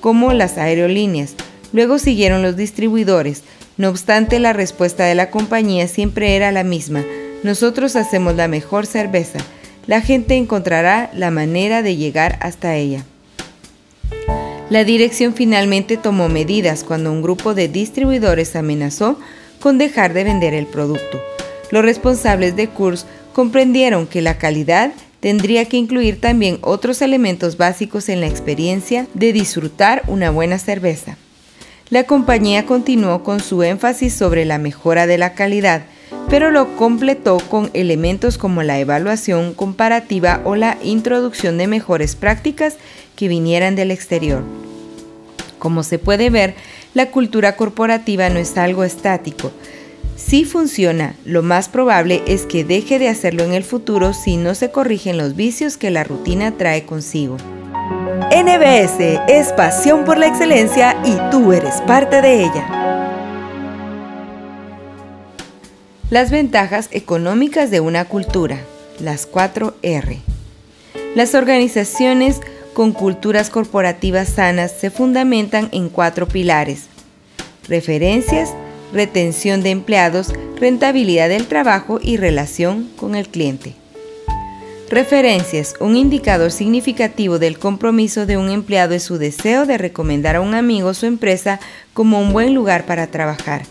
como 0.00 0.32
las 0.32 0.58
aerolíneas, 0.58 1.34
luego 1.72 1.98
siguieron 1.98 2.42
los 2.42 2.56
distribuidores, 2.56 3.42
no 3.76 3.88
obstante 3.88 4.38
la 4.38 4.52
respuesta 4.52 5.04
de 5.04 5.14
la 5.14 5.30
compañía 5.30 5.88
siempre 5.88 6.36
era 6.36 6.52
la 6.52 6.64
misma, 6.64 7.04
nosotros 7.42 7.96
hacemos 7.96 8.34
la 8.36 8.48
mejor 8.48 8.86
cerveza, 8.86 9.38
la 9.86 10.00
gente 10.00 10.34
encontrará 10.34 11.10
la 11.14 11.30
manera 11.30 11.82
de 11.82 11.96
llegar 11.96 12.38
hasta 12.40 12.76
ella. 12.76 13.04
La 14.68 14.82
dirección 14.82 15.34
finalmente 15.34 15.96
tomó 15.96 16.28
medidas 16.28 16.82
cuando 16.82 17.12
un 17.12 17.22
grupo 17.22 17.54
de 17.54 17.68
distribuidores 17.68 18.56
amenazó 18.56 19.18
con 19.60 19.78
dejar 19.78 20.12
de 20.12 20.24
vender 20.24 20.54
el 20.54 20.66
producto. 20.66 21.22
Los 21.70 21.84
responsables 21.84 22.56
de 22.56 22.68
Kurs 22.68 23.06
comprendieron 23.32 24.06
que 24.06 24.22
la 24.22 24.38
calidad 24.38 24.92
tendría 25.20 25.64
que 25.66 25.76
incluir 25.76 26.20
también 26.20 26.58
otros 26.62 27.00
elementos 27.00 27.56
básicos 27.56 28.08
en 28.08 28.20
la 28.20 28.26
experiencia 28.26 29.06
de 29.14 29.32
disfrutar 29.32 30.02
una 30.08 30.30
buena 30.30 30.58
cerveza. 30.58 31.16
La 31.88 32.04
compañía 32.04 32.66
continuó 32.66 33.22
con 33.22 33.40
su 33.40 33.62
énfasis 33.62 34.14
sobre 34.14 34.44
la 34.44 34.58
mejora 34.58 35.06
de 35.06 35.18
la 35.18 35.34
calidad, 35.34 35.82
pero 36.28 36.50
lo 36.50 36.76
completó 36.76 37.38
con 37.38 37.70
elementos 37.72 38.38
como 38.38 38.62
la 38.62 38.78
evaluación 38.78 39.54
comparativa 39.54 40.40
o 40.44 40.56
la 40.56 40.78
introducción 40.82 41.58
de 41.58 41.66
mejores 41.66 42.16
prácticas 42.16 42.76
que 43.14 43.28
vinieran 43.28 43.76
del 43.76 43.90
exterior. 43.90 44.42
Como 45.58 45.82
se 45.82 45.98
puede 45.98 46.30
ver, 46.30 46.54
la 46.94 47.10
cultura 47.10 47.56
corporativa 47.56 48.28
no 48.28 48.38
es 48.38 48.56
algo 48.56 48.84
estático. 48.84 49.52
Si 50.16 50.44
funciona, 50.44 51.14
lo 51.24 51.42
más 51.42 51.68
probable 51.68 52.22
es 52.26 52.46
que 52.46 52.64
deje 52.64 52.98
de 52.98 53.08
hacerlo 53.08 53.44
en 53.44 53.52
el 53.52 53.64
futuro 53.64 54.12
si 54.12 54.36
no 54.36 54.54
se 54.54 54.70
corrigen 54.70 55.18
los 55.18 55.36
vicios 55.36 55.76
que 55.76 55.90
la 55.90 56.04
rutina 56.04 56.52
trae 56.52 56.84
consigo. 56.84 57.36
NBS 58.30 59.20
es 59.28 59.52
pasión 59.52 60.04
por 60.04 60.18
la 60.18 60.26
excelencia 60.26 60.96
y 61.04 61.16
tú 61.30 61.52
eres 61.52 61.80
parte 61.82 62.22
de 62.22 62.42
ella. 62.42 62.85
Las 66.08 66.30
ventajas 66.30 66.88
económicas 66.92 67.72
de 67.72 67.80
una 67.80 68.04
cultura, 68.04 68.60
las 69.00 69.26
4 69.26 69.74
R. 69.82 70.18
Las 71.16 71.34
organizaciones 71.34 72.40
con 72.74 72.92
culturas 72.92 73.50
corporativas 73.50 74.28
sanas 74.28 74.70
se 74.70 74.90
fundamentan 74.90 75.68
en 75.72 75.88
cuatro 75.88 76.28
pilares. 76.28 76.84
Referencias, 77.66 78.54
retención 78.92 79.64
de 79.64 79.70
empleados, 79.70 80.32
rentabilidad 80.60 81.28
del 81.28 81.48
trabajo 81.48 81.98
y 82.00 82.18
relación 82.18 82.88
con 82.96 83.16
el 83.16 83.26
cliente. 83.28 83.74
Referencias. 84.88 85.74
Un 85.80 85.96
indicador 85.96 86.52
significativo 86.52 87.40
del 87.40 87.58
compromiso 87.58 88.26
de 88.26 88.36
un 88.36 88.50
empleado 88.50 88.94
es 88.94 89.02
su 89.02 89.18
deseo 89.18 89.66
de 89.66 89.76
recomendar 89.76 90.36
a 90.36 90.40
un 90.40 90.54
amigo 90.54 90.94
su 90.94 91.06
empresa 91.06 91.58
como 91.94 92.20
un 92.20 92.32
buen 92.32 92.54
lugar 92.54 92.86
para 92.86 93.08
trabajar. 93.08 93.62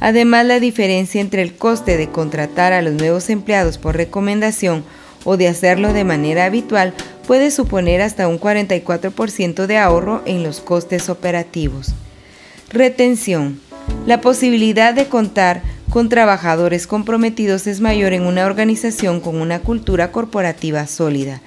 Además, 0.00 0.46
la 0.46 0.60
diferencia 0.60 1.20
entre 1.20 1.42
el 1.42 1.54
coste 1.54 1.96
de 1.96 2.08
contratar 2.08 2.72
a 2.72 2.82
los 2.82 2.94
nuevos 2.94 3.30
empleados 3.30 3.78
por 3.78 3.96
recomendación 3.96 4.84
o 5.24 5.36
de 5.36 5.48
hacerlo 5.48 5.92
de 5.92 6.04
manera 6.04 6.44
habitual 6.44 6.94
puede 7.26 7.50
suponer 7.50 8.00
hasta 8.00 8.28
un 8.28 8.38
44% 8.38 9.66
de 9.66 9.78
ahorro 9.78 10.22
en 10.26 10.42
los 10.42 10.60
costes 10.60 11.08
operativos. 11.08 11.94
Retención. 12.70 13.60
La 14.06 14.20
posibilidad 14.20 14.94
de 14.94 15.06
contar 15.06 15.62
con 15.90 16.08
trabajadores 16.08 16.86
comprometidos 16.86 17.66
es 17.66 17.80
mayor 17.80 18.12
en 18.12 18.22
una 18.22 18.46
organización 18.46 19.20
con 19.20 19.40
una 19.40 19.60
cultura 19.60 20.12
corporativa 20.12 20.86
sólida. 20.86 21.40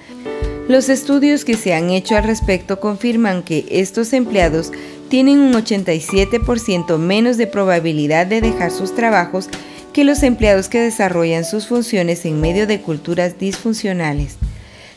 Los 0.68 0.88
estudios 0.88 1.44
que 1.44 1.54
se 1.54 1.74
han 1.74 1.90
hecho 1.90 2.16
al 2.16 2.24
respecto 2.24 2.80
confirman 2.80 3.42
que 3.42 3.66
estos 3.70 4.12
empleados 4.12 4.72
tienen 5.10 5.40
un 5.40 5.52
87% 5.52 6.96
menos 6.96 7.36
de 7.36 7.48
probabilidad 7.48 8.26
de 8.26 8.40
dejar 8.40 8.70
sus 8.70 8.94
trabajos 8.94 9.50
que 9.92 10.04
los 10.04 10.22
empleados 10.22 10.68
que 10.68 10.80
desarrollan 10.80 11.44
sus 11.44 11.66
funciones 11.66 12.24
en 12.24 12.40
medio 12.40 12.68
de 12.68 12.80
culturas 12.80 13.36
disfuncionales. 13.36 14.36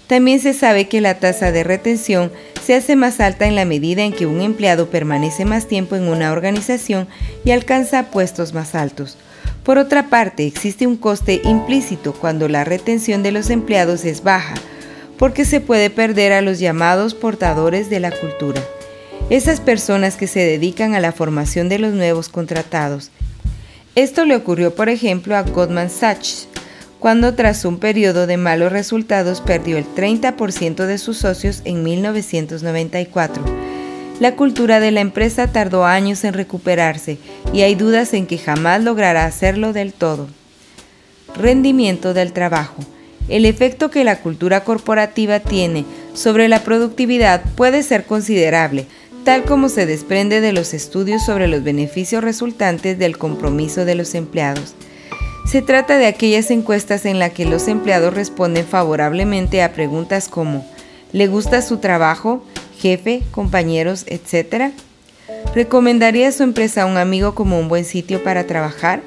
También 0.05 0.39
se 0.39 0.53
sabe 0.53 0.88
que 0.88 1.01
la 1.01 1.20
tasa 1.20 1.51
de 1.51 1.63
retención 1.63 2.32
se 2.63 2.75
hace 2.75 2.96
más 2.96 3.20
alta 3.20 3.48
en 3.48 3.55
la 3.55 3.65
medida 3.65 4.03
en 4.03 4.13
que 4.13 4.27
un 4.27 4.41
empleado 4.41 4.89
permanece 4.91 5.46
más 5.46 5.67
tiempo 5.67 5.96
en 5.96 6.08
una 6.08 6.32
organización 6.32 7.08
y 7.43 7.50
alcanza 7.50 8.12
puestos 8.12 8.53
más 8.53 8.75
altos. 8.75 9.17
Por 9.63 9.79
otra 9.79 10.10
parte, 10.10 10.46
existe 10.46 10.86
un 10.86 10.98
coste 10.98 11.41
implícito 11.43 12.13
cuando 12.13 12.48
la 12.48 12.63
retención 12.63 13.24
de 13.24 13.32
los 13.32 13.50
empleados 13.50 14.05
es 14.05 14.22
baja, 14.22 14.53
porque 15.17 15.43
se 15.43 15.60
puede 15.60 15.89
perder 15.89 16.34
a 16.34 16.41
los 16.41 16.60
llamados 16.60 17.15
portadores 17.15 17.89
de 17.89 18.00
la 18.00 18.12
cultura, 18.12 18.62
esas 19.29 19.61
personas 19.61 20.15
que 20.15 20.27
se 20.27 20.41
dedican 20.41 20.95
a 20.95 20.99
la 20.99 21.11
formación 21.11 21.69
de 21.69 21.79
los 21.79 21.93
nuevos 21.93 22.29
contratados. 22.29 23.11
Esto 23.95 24.25
le 24.25 24.35
ocurrió, 24.35 24.75
por 24.75 24.89
ejemplo, 24.89 25.35
a 25.35 25.43
Goldman 25.43 25.89
Sachs, 25.89 26.47
cuando 26.99 27.33
tras 27.33 27.65
un 27.65 27.79
periodo 27.79 28.27
de 28.27 28.37
malos 28.37 28.71
resultados 28.71 29.41
perdió 29.41 29.77
el 29.77 29.85
30% 29.85 30.85
de 30.85 30.97
sus 30.97 31.17
socios 31.17 31.61
en 31.65 31.83
1994. 31.83 33.43
La 34.19 34.35
cultura 34.35 34.79
de 34.79 34.91
la 34.91 35.01
empresa 35.01 35.51
tardó 35.51 35.85
años 35.85 36.23
en 36.23 36.33
recuperarse 36.33 37.17
y 37.51 37.61
hay 37.61 37.75
dudas 37.75 38.13
en 38.13 38.25
que 38.25 38.37
jamás 38.37 38.83
logrará 38.83 39.25
hacerlo 39.25 39.73
del 39.73 39.93
todo. 39.93 40.27
Rendimiento 41.35 42.13
del 42.13 42.31
trabajo. 42.31 42.83
El 43.27 43.45
efecto 43.45 43.89
que 43.89 44.03
la 44.03 44.19
cultura 44.19 44.63
corporativa 44.63 45.39
tiene 45.39 45.85
sobre 46.13 46.47
la 46.47 46.63
productividad 46.63 47.41
puede 47.55 47.83
ser 47.83 48.05
considerable, 48.05 48.85
tal 49.23 49.43
como 49.43 49.69
se 49.69 49.85
desprende 49.85 50.41
de 50.41 50.53
los 50.53 50.73
estudios 50.73 51.25
sobre 51.25 51.47
los 51.47 51.63
beneficios 51.63 52.23
resultantes 52.23 52.99
del 52.99 53.17
compromiso 53.17 53.85
de 53.85 53.95
los 53.95 54.15
empleados. 54.15 54.75
Se 55.45 55.61
trata 55.61 55.97
de 55.97 56.07
aquellas 56.07 56.51
encuestas 56.51 57.05
en 57.05 57.19
las 57.19 57.31
que 57.31 57.45
los 57.45 57.67
empleados 57.67 58.13
responden 58.13 58.65
favorablemente 58.65 59.61
a 59.61 59.73
preguntas 59.73 60.27
como 60.27 60.65
¿le 61.11 61.27
gusta 61.27 61.61
su 61.61 61.77
trabajo? 61.77 62.43
jefe, 62.79 63.21
compañeros, 63.31 64.05
etc. 64.07 64.73
¿Recomendaría 65.55 66.31
su 66.33 66.43
empresa 66.43 66.83
a 66.83 66.85
un 66.85 66.97
amigo 66.97 67.33
como 67.33 67.57
un 67.57 67.69
buen 67.69 67.85
sitio 67.85 68.21
para 68.23 68.45
trabajar? 68.45 69.01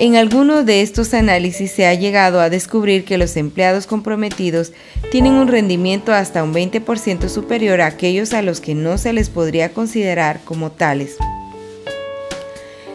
En 0.00 0.14
alguno 0.14 0.62
de 0.62 0.82
estos 0.82 1.12
análisis 1.12 1.72
se 1.72 1.84
ha 1.84 1.92
llegado 1.92 2.40
a 2.40 2.50
descubrir 2.50 3.04
que 3.04 3.18
los 3.18 3.36
empleados 3.36 3.88
comprometidos 3.88 4.72
tienen 5.10 5.32
un 5.32 5.48
rendimiento 5.48 6.12
hasta 6.12 6.44
un 6.44 6.54
20% 6.54 7.28
superior 7.28 7.80
a 7.80 7.86
aquellos 7.86 8.32
a 8.32 8.42
los 8.42 8.60
que 8.60 8.76
no 8.76 8.96
se 8.96 9.12
les 9.12 9.28
podría 9.28 9.72
considerar 9.72 10.38
como 10.44 10.70
tales. 10.70 11.16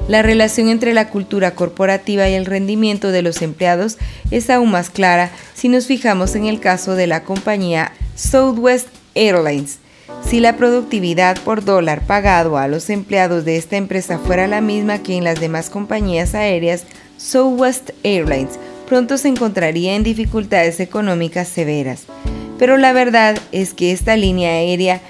La 0.07 0.22
relación 0.22 0.69
entre 0.69 0.93
la 0.93 1.10
cultura 1.10 1.55
corporativa 1.55 2.29
y 2.29 2.36
el 2.36 2.45
rendimiento 2.45 3.12
de 3.12 3.22
los 3.22 3.41
empleados 3.41 3.98
es 4.31 4.50
aún 4.50 4.72
más 4.72 4.89
clara 4.89 5.29
si 5.55 5.67
nos 5.67 5.88
fijamos 5.88 6.36
en 6.36 6.45
el 6.45 6.62
caso 6.62 6.95
de 6.95 7.07
la 7.07 7.25
compañía 7.25 7.91
Southwest 8.15 8.88
Airlines. 9.13 9.79
Si 10.25 10.39
la 10.39 10.57
productividad 10.57 11.39
por 11.41 11.63
dólar 11.63 12.01
pagado 12.05 12.57
a 12.57 12.67
los 12.67 12.89
empleados 12.89 13.45
de 13.45 13.57
esta 13.57 13.77
empresa 13.77 14.19
fuera 14.19 14.48
la 14.48 14.62
misma 14.62 15.00
que 15.00 15.15
en 15.15 15.24
las 15.24 15.39
demás 15.39 15.69
compañías 15.69 16.33
aéreas, 16.33 16.86
Southwest 17.17 17.91
Airlines 18.03 18.60
pronto 18.88 19.17
se 19.17 19.27
encontraría 19.27 19.95
en 19.95 20.03
dificultades 20.03 20.79
económicas 20.79 21.48
severas. 21.48 22.05
Pero 22.60 22.77
la 22.77 22.93
verdad 22.93 23.38
es 23.51 23.74
que 23.74 23.91
esta 23.91 24.17
línea 24.17 24.51
aérea 24.51 25.01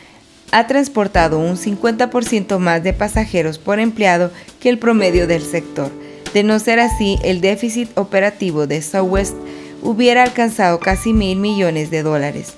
ha 0.52 0.68
transportado 0.68 1.40
un 1.40 1.58
50% 1.58 2.60
más 2.60 2.84
de 2.84 2.94
pasajeros 2.94 3.58
por 3.58 3.80
empleado 3.80 4.32
que 4.60 4.70
el 4.70 4.78
promedio 4.78 5.26
del 5.26 5.42
sector. 5.42 5.92
De 6.34 6.44
no 6.44 6.60
ser 6.60 6.80
así, 6.80 7.18
el 7.24 7.42
déficit 7.42 7.90
operativo 7.98 8.68
de 8.68 8.82
Southwest 8.82 9.36
hubiera 9.82 10.24
alcanzado 10.24 10.80
casi 10.80 11.14
mil 11.14 11.40
millones 11.40 11.92
de 11.92 12.04
dólares. 12.04 12.54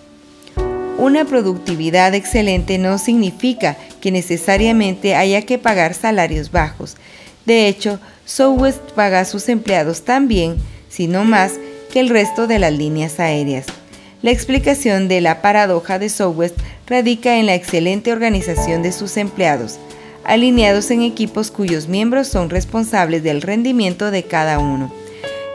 Una 0.97 1.25
productividad 1.25 2.13
excelente 2.13 2.77
no 2.77 2.97
significa 2.97 3.75
que 3.99 4.11
necesariamente 4.11 5.13
haya 5.15 5.41
que 5.41 5.57
pagar 5.57 5.93
salarios 5.93 6.51
bajos. 6.51 6.95
De 7.45 7.67
hecho, 7.67 7.99
Southwest 8.25 8.79
paga 8.91 9.19
a 9.19 9.25
sus 9.25 9.49
empleados 9.49 10.03
tan 10.03 10.27
bien, 10.27 10.55
si 10.89 11.07
no 11.07 11.25
más, 11.25 11.53
que 11.91 11.99
el 11.99 12.09
resto 12.09 12.47
de 12.47 12.59
las 12.59 12.71
líneas 12.73 13.19
aéreas. 13.19 13.65
La 14.21 14.31
explicación 14.31 15.07
de 15.07 15.21
la 15.21 15.41
paradoja 15.41 15.99
de 15.99 16.09
Southwest 16.09 16.57
radica 16.87 17.37
en 17.37 17.45
la 17.45 17.55
excelente 17.55 18.13
organización 18.13 18.81
de 18.81 18.91
sus 18.91 19.17
empleados, 19.17 19.77
alineados 20.23 20.89
en 20.91 21.01
equipos 21.01 21.51
cuyos 21.51 21.87
miembros 21.87 22.29
son 22.29 22.49
responsables 22.49 23.21
del 23.21 23.41
rendimiento 23.41 24.11
de 24.11 24.23
cada 24.23 24.59
uno, 24.59 24.91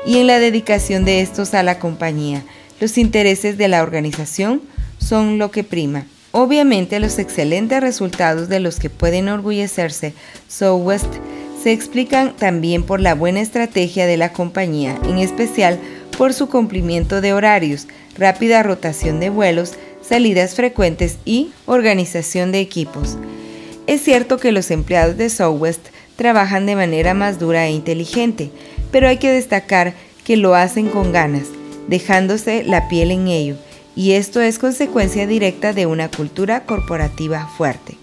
y 0.07 0.19
en 0.19 0.27
la 0.27 0.39
dedicación 0.39 1.05
de 1.05 1.23
estos 1.23 1.55
a 1.55 1.63
la 1.63 1.79
compañía. 1.79 2.45
Los 2.79 2.97
intereses 2.99 3.59
de 3.59 3.69
la 3.69 3.83
organización 3.83 4.63
son 5.01 5.39
lo 5.39 5.51
que 5.51 5.65
prima. 5.65 6.07
Obviamente 6.33 7.01
los 7.01 7.19
excelentes 7.19 7.81
resultados 7.81 8.49
de 8.49 8.61
los 8.61 8.79
que 8.79 8.89
pueden 8.89 9.29
orgullecerse 9.29 10.15
Southwest 10.47 11.13
se 11.61 11.73
explican 11.73 12.37
también 12.37 12.85
por 12.85 13.01
la 13.01 13.15
buena 13.15 13.41
estrategia 13.41 14.07
de 14.07 14.17
la 14.17 14.33
compañía, 14.33 14.99
en 15.05 15.19
especial 15.19 15.79
por 16.17 16.33
su 16.33 16.49
cumplimiento 16.49 17.21
de 17.21 17.33
horarios, 17.33 17.89
rápida 18.17 18.63
rotación 18.63 19.21
de 19.21 19.31
vuelos, 19.31 19.73
salidas 20.01 20.55
frecuentes 20.55 21.19
y 21.25 21.51
organización 21.67 22.53
de 22.53 22.61
equipos. 22.61 23.19
Es 23.87 24.03
cierto 24.03 24.39
que 24.39 24.53
los 24.53 24.71
empleados 24.71 25.17
de 25.17 25.31
Southwest 25.31 25.89
trabajan 26.17 26.65
de 26.65 26.77
manera 26.77 27.13
más 27.13 27.39
dura 27.39 27.67
e 27.67 27.73
inteligente, 27.73 28.51
pero 28.91 29.09
hay 29.09 29.19
que 29.19 29.31
destacar 29.31 29.95
que 30.25 30.37
lo 30.37 30.55
hacen 30.55 30.89
con 30.89 31.13
ganas, 31.13 31.49
dejándose 31.89 32.63
la 32.63 32.89
piel 32.89 33.11
en 33.11 33.29
ello, 33.29 33.57
y 33.97 34.13
esto 34.13 34.41
es 34.41 34.59
consecuencia 34.59 35.27
directa 35.27 35.73
de 35.73 35.87
una 35.87 36.11
cultura 36.11 36.65
corporativa 36.65 37.49
fuerte. 37.57 37.97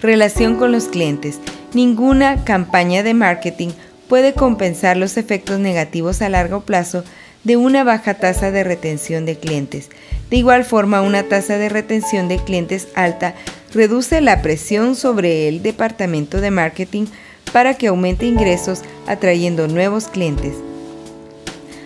Relación 0.00 0.56
con 0.56 0.70
los 0.70 0.84
clientes. 0.88 1.40
Ninguna 1.72 2.44
campaña 2.44 3.02
de 3.02 3.14
marketing 3.14 3.70
puede 4.08 4.34
compensar 4.34 4.96
los 4.96 5.16
efectos 5.16 5.58
negativos 5.58 6.22
a 6.22 6.28
largo 6.28 6.60
plazo 6.60 7.04
de 7.42 7.56
una 7.56 7.84
baja 7.84 8.14
tasa 8.14 8.50
de 8.50 8.64
retención 8.64 9.26
de 9.26 9.36
clientes. 9.38 9.90
De 10.30 10.36
igual 10.36 10.64
forma, 10.64 11.02
una 11.02 11.22
tasa 11.24 11.58
de 11.58 11.68
retención 11.68 12.28
de 12.28 12.38
clientes 12.38 12.88
alta 12.94 13.34
reduce 13.72 14.20
la 14.20 14.42
presión 14.42 14.96
sobre 14.96 15.48
el 15.48 15.62
departamento 15.62 16.40
de 16.40 16.50
marketing 16.50 17.06
para 17.52 17.74
que 17.74 17.88
aumente 17.88 18.26
ingresos 18.26 18.82
atrayendo 19.06 19.68
nuevos 19.68 20.08
clientes. 20.08 20.54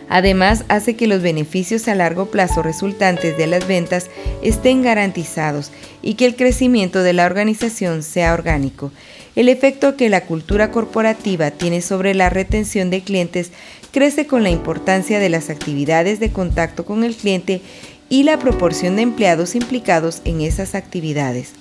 Además, 0.08 0.64
hace 0.68 0.96
que 0.96 1.06
los 1.06 1.22
beneficios 1.22 1.86
a 1.88 1.94
largo 1.94 2.26
plazo 2.26 2.62
resultantes 2.62 3.36
de 3.36 3.46
las 3.46 3.66
ventas 3.68 4.08
estén 4.42 4.82
garantizados 4.82 5.70
y 6.02 6.14
que 6.14 6.24
el 6.24 6.36
crecimiento 6.36 7.02
de 7.02 7.12
la 7.12 7.26
organización 7.26 8.02
sea 8.02 8.32
orgánico. 8.32 8.90
El 9.36 9.48
efecto 9.48 9.96
que 9.96 10.08
la 10.08 10.22
cultura 10.22 10.70
corporativa 10.70 11.50
tiene 11.50 11.82
sobre 11.82 12.14
la 12.14 12.30
retención 12.30 12.90
de 12.90 13.02
clientes 13.02 13.52
crece 13.92 14.26
con 14.26 14.42
la 14.42 14.50
importancia 14.50 15.18
de 15.18 15.28
las 15.28 15.50
actividades 15.50 16.20
de 16.20 16.32
contacto 16.32 16.84
con 16.84 17.04
el 17.04 17.14
cliente 17.14 17.60
y 18.08 18.22
la 18.22 18.38
proporción 18.38 18.96
de 18.96 19.02
empleados 19.02 19.54
implicados 19.54 20.22
en 20.24 20.40
esas 20.40 20.74
actividades. 20.74 21.52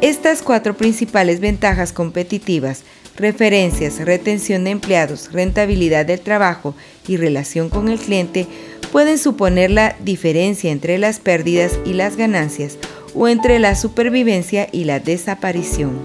Estas 0.00 0.42
cuatro 0.42 0.76
principales 0.76 1.40
ventajas 1.40 1.92
competitivas, 1.92 2.82
referencias, 3.16 3.98
retención 3.98 4.64
de 4.64 4.70
empleados, 4.70 5.30
rentabilidad 5.30 6.06
del 6.06 6.20
trabajo 6.20 6.74
y 7.10 7.16
relación 7.16 7.68
con 7.68 7.88
el 7.88 7.98
cliente, 7.98 8.46
pueden 8.92 9.18
suponer 9.18 9.70
la 9.72 9.96
diferencia 10.00 10.70
entre 10.70 10.96
las 10.96 11.18
pérdidas 11.18 11.78
y 11.84 11.92
las 11.92 12.16
ganancias 12.16 12.78
o 13.14 13.26
entre 13.26 13.58
la 13.58 13.74
supervivencia 13.74 14.68
y 14.70 14.84
la 14.84 15.00
desaparición. 15.00 15.98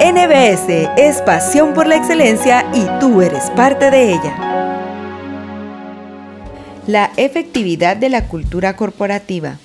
NBS 0.00 0.88
es 0.96 1.20
pasión 1.22 1.74
por 1.74 1.88
la 1.88 1.96
excelencia 1.96 2.64
y 2.72 2.86
tú 3.00 3.22
eres 3.22 3.50
parte 3.50 3.90
de 3.90 4.12
ella. 4.12 4.52
La 6.86 7.10
efectividad 7.16 7.96
de 7.96 8.08
la 8.08 8.28
cultura 8.28 8.76
corporativa. 8.76 9.58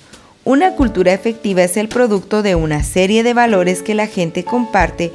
Una 0.44 0.74
cultura 0.74 1.12
efectiva 1.12 1.62
es 1.62 1.76
el 1.76 1.88
producto 1.88 2.42
de 2.42 2.54
una 2.54 2.82
serie 2.82 3.22
de 3.22 3.34
valores 3.34 3.82
que 3.82 3.94
la 3.94 4.06
gente 4.06 4.44
comparte 4.44 5.12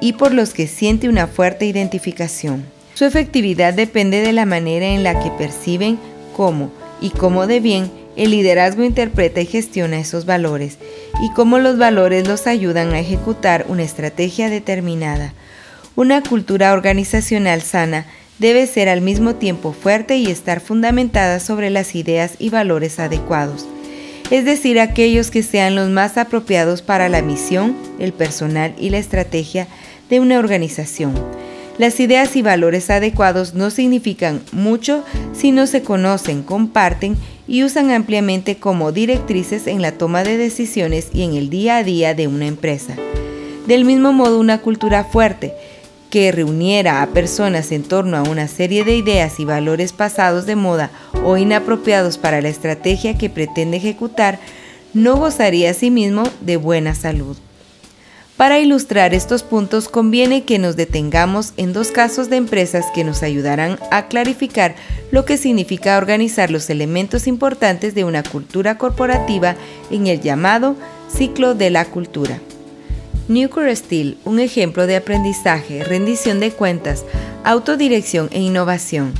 y 0.00 0.14
por 0.14 0.34
los 0.34 0.52
que 0.52 0.66
siente 0.66 1.08
una 1.08 1.26
fuerte 1.26 1.64
identificación. 1.64 2.64
Su 2.94 3.04
efectividad 3.04 3.74
depende 3.74 4.20
de 4.20 4.32
la 4.32 4.46
manera 4.46 4.86
en 4.86 5.02
la 5.02 5.20
que 5.20 5.30
perciben 5.30 5.98
cómo 6.36 6.70
y 7.00 7.10
cómo 7.10 7.46
de 7.46 7.60
bien 7.60 7.90
el 8.16 8.30
liderazgo 8.30 8.84
interpreta 8.84 9.40
y 9.40 9.46
gestiona 9.46 9.98
esos 9.98 10.26
valores 10.26 10.78
y 11.22 11.30
cómo 11.32 11.58
los 11.58 11.78
valores 11.78 12.28
los 12.28 12.46
ayudan 12.46 12.92
a 12.92 13.00
ejecutar 13.00 13.64
una 13.68 13.82
estrategia 13.82 14.50
determinada. 14.50 15.32
Una 15.96 16.22
cultura 16.22 16.72
organizacional 16.72 17.62
sana 17.62 18.06
debe 18.38 18.66
ser 18.66 18.88
al 18.88 19.00
mismo 19.00 19.36
tiempo 19.36 19.72
fuerte 19.72 20.16
y 20.16 20.26
estar 20.26 20.60
fundamentada 20.60 21.40
sobre 21.40 21.70
las 21.70 21.94
ideas 21.94 22.32
y 22.38 22.50
valores 22.50 22.98
adecuados. 22.98 23.66
es 24.30 24.46
decir, 24.46 24.80
aquellos 24.80 25.30
que 25.30 25.42
sean 25.42 25.74
los 25.74 25.90
más 25.90 26.16
apropiados 26.16 26.80
para 26.80 27.10
la 27.10 27.20
misión, 27.20 27.76
el 27.98 28.14
personal 28.14 28.74
y 28.78 28.88
la 28.88 28.96
estrategia 28.96 29.68
de 30.08 30.20
una 30.20 30.38
organización. 30.38 31.12
Las 31.78 31.98
ideas 32.00 32.36
y 32.36 32.42
valores 32.42 32.90
adecuados 32.90 33.54
no 33.54 33.70
significan 33.70 34.42
mucho 34.52 35.04
si 35.32 35.52
no 35.52 35.66
se 35.66 35.82
conocen, 35.82 36.42
comparten 36.42 37.16
y 37.48 37.64
usan 37.64 37.90
ampliamente 37.90 38.56
como 38.56 38.92
directrices 38.92 39.66
en 39.66 39.80
la 39.80 39.92
toma 39.92 40.22
de 40.22 40.36
decisiones 40.36 41.08
y 41.12 41.22
en 41.22 41.34
el 41.34 41.48
día 41.48 41.78
a 41.78 41.84
día 41.84 42.14
de 42.14 42.28
una 42.28 42.46
empresa. 42.46 42.94
Del 43.66 43.84
mismo 43.84 44.12
modo, 44.12 44.38
una 44.38 44.58
cultura 44.58 45.04
fuerte, 45.04 45.54
que 46.10 46.30
reuniera 46.30 47.00
a 47.00 47.06
personas 47.06 47.72
en 47.72 47.84
torno 47.84 48.18
a 48.18 48.22
una 48.22 48.46
serie 48.46 48.84
de 48.84 48.94
ideas 48.94 49.40
y 49.40 49.46
valores 49.46 49.94
pasados 49.94 50.44
de 50.44 50.56
moda 50.56 50.90
o 51.24 51.38
inapropiados 51.38 52.18
para 52.18 52.42
la 52.42 52.50
estrategia 52.50 53.16
que 53.16 53.30
pretende 53.30 53.78
ejecutar, 53.78 54.38
no 54.92 55.16
gozaría 55.16 55.70
a 55.70 55.74
sí 55.74 55.90
mismo 55.90 56.24
de 56.42 56.58
buena 56.58 56.94
salud. 56.94 57.38
Para 58.42 58.58
ilustrar 58.58 59.14
estos 59.14 59.44
puntos 59.44 59.88
conviene 59.88 60.42
que 60.42 60.58
nos 60.58 60.74
detengamos 60.74 61.52
en 61.56 61.72
dos 61.72 61.92
casos 61.92 62.28
de 62.28 62.38
empresas 62.38 62.84
que 62.92 63.04
nos 63.04 63.22
ayudarán 63.22 63.78
a 63.92 64.08
clarificar 64.08 64.74
lo 65.12 65.24
que 65.24 65.36
significa 65.36 65.96
organizar 65.96 66.50
los 66.50 66.68
elementos 66.68 67.28
importantes 67.28 67.94
de 67.94 68.02
una 68.02 68.24
cultura 68.24 68.78
corporativa 68.78 69.54
en 69.92 70.08
el 70.08 70.20
llamado 70.20 70.74
ciclo 71.08 71.54
de 71.54 71.70
la 71.70 71.84
cultura. 71.84 72.40
Nuclear 73.28 73.76
Steel, 73.76 74.18
un 74.24 74.40
ejemplo 74.40 74.88
de 74.88 74.96
aprendizaje, 74.96 75.84
rendición 75.84 76.40
de 76.40 76.50
cuentas, 76.50 77.04
autodirección 77.44 78.28
e 78.32 78.40
innovación. 78.40 79.12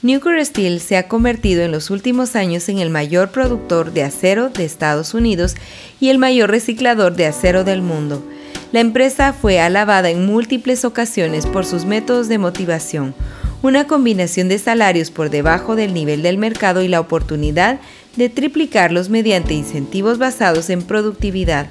Nuclear 0.00 0.46
Steel 0.46 0.80
se 0.80 0.96
ha 0.96 1.08
convertido 1.08 1.62
en 1.62 1.72
los 1.72 1.90
últimos 1.90 2.36
años 2.36 2.70
en 2.70 2.78
el 2.78 2.88
mayor 2.88 3.32
productor 3.32 3.92
de 3.92 4.04
acero 4.04 4.48
de 4.48 4.64
Estados 4.64 5.12
Unidos 5.12 5.56
y 6.00 6.08
el 6.08 6.16
mayor 6.16 6.50
reciclador 6.50 7.16
de 7.16 7.26
acero 7.26 7.64
del 7.64 7.82
mundo. 7.82 8.24
La 8.72 8.80
empresa 8.80 9.34
fue 9.34 9.60
alabada 9.60 10.08
en 10.08 10.24
múltiples 10.24 10.86
ocasiones 10.86 11.46
por 11.46 11.66
sus 11.66 11.84
métodos 11.84 12.28
de 12.28 12.38
motivación, 12.38 13.14
una 13.60 13.86
combinación 13.86 14.48
de 14.48 14.58
salarios 14.58 15.10
por 15.10 15.28
debajo 15.28 15.76
del 15.76 15.92
nivel 15.92 16.22
del 16.22 16.38
mercado 16.38 16.82
y 16.82 16.88
la 16.88 17.00
oportunidad 17.00 17.80
de 18.16 18.30
triplicarlos 18.30 19.10
mediante 19.10 19.52
incentivos 19.52 20.16
basados 20.16 20.70
en 20.70 20.82
productividad. 20.82 21.68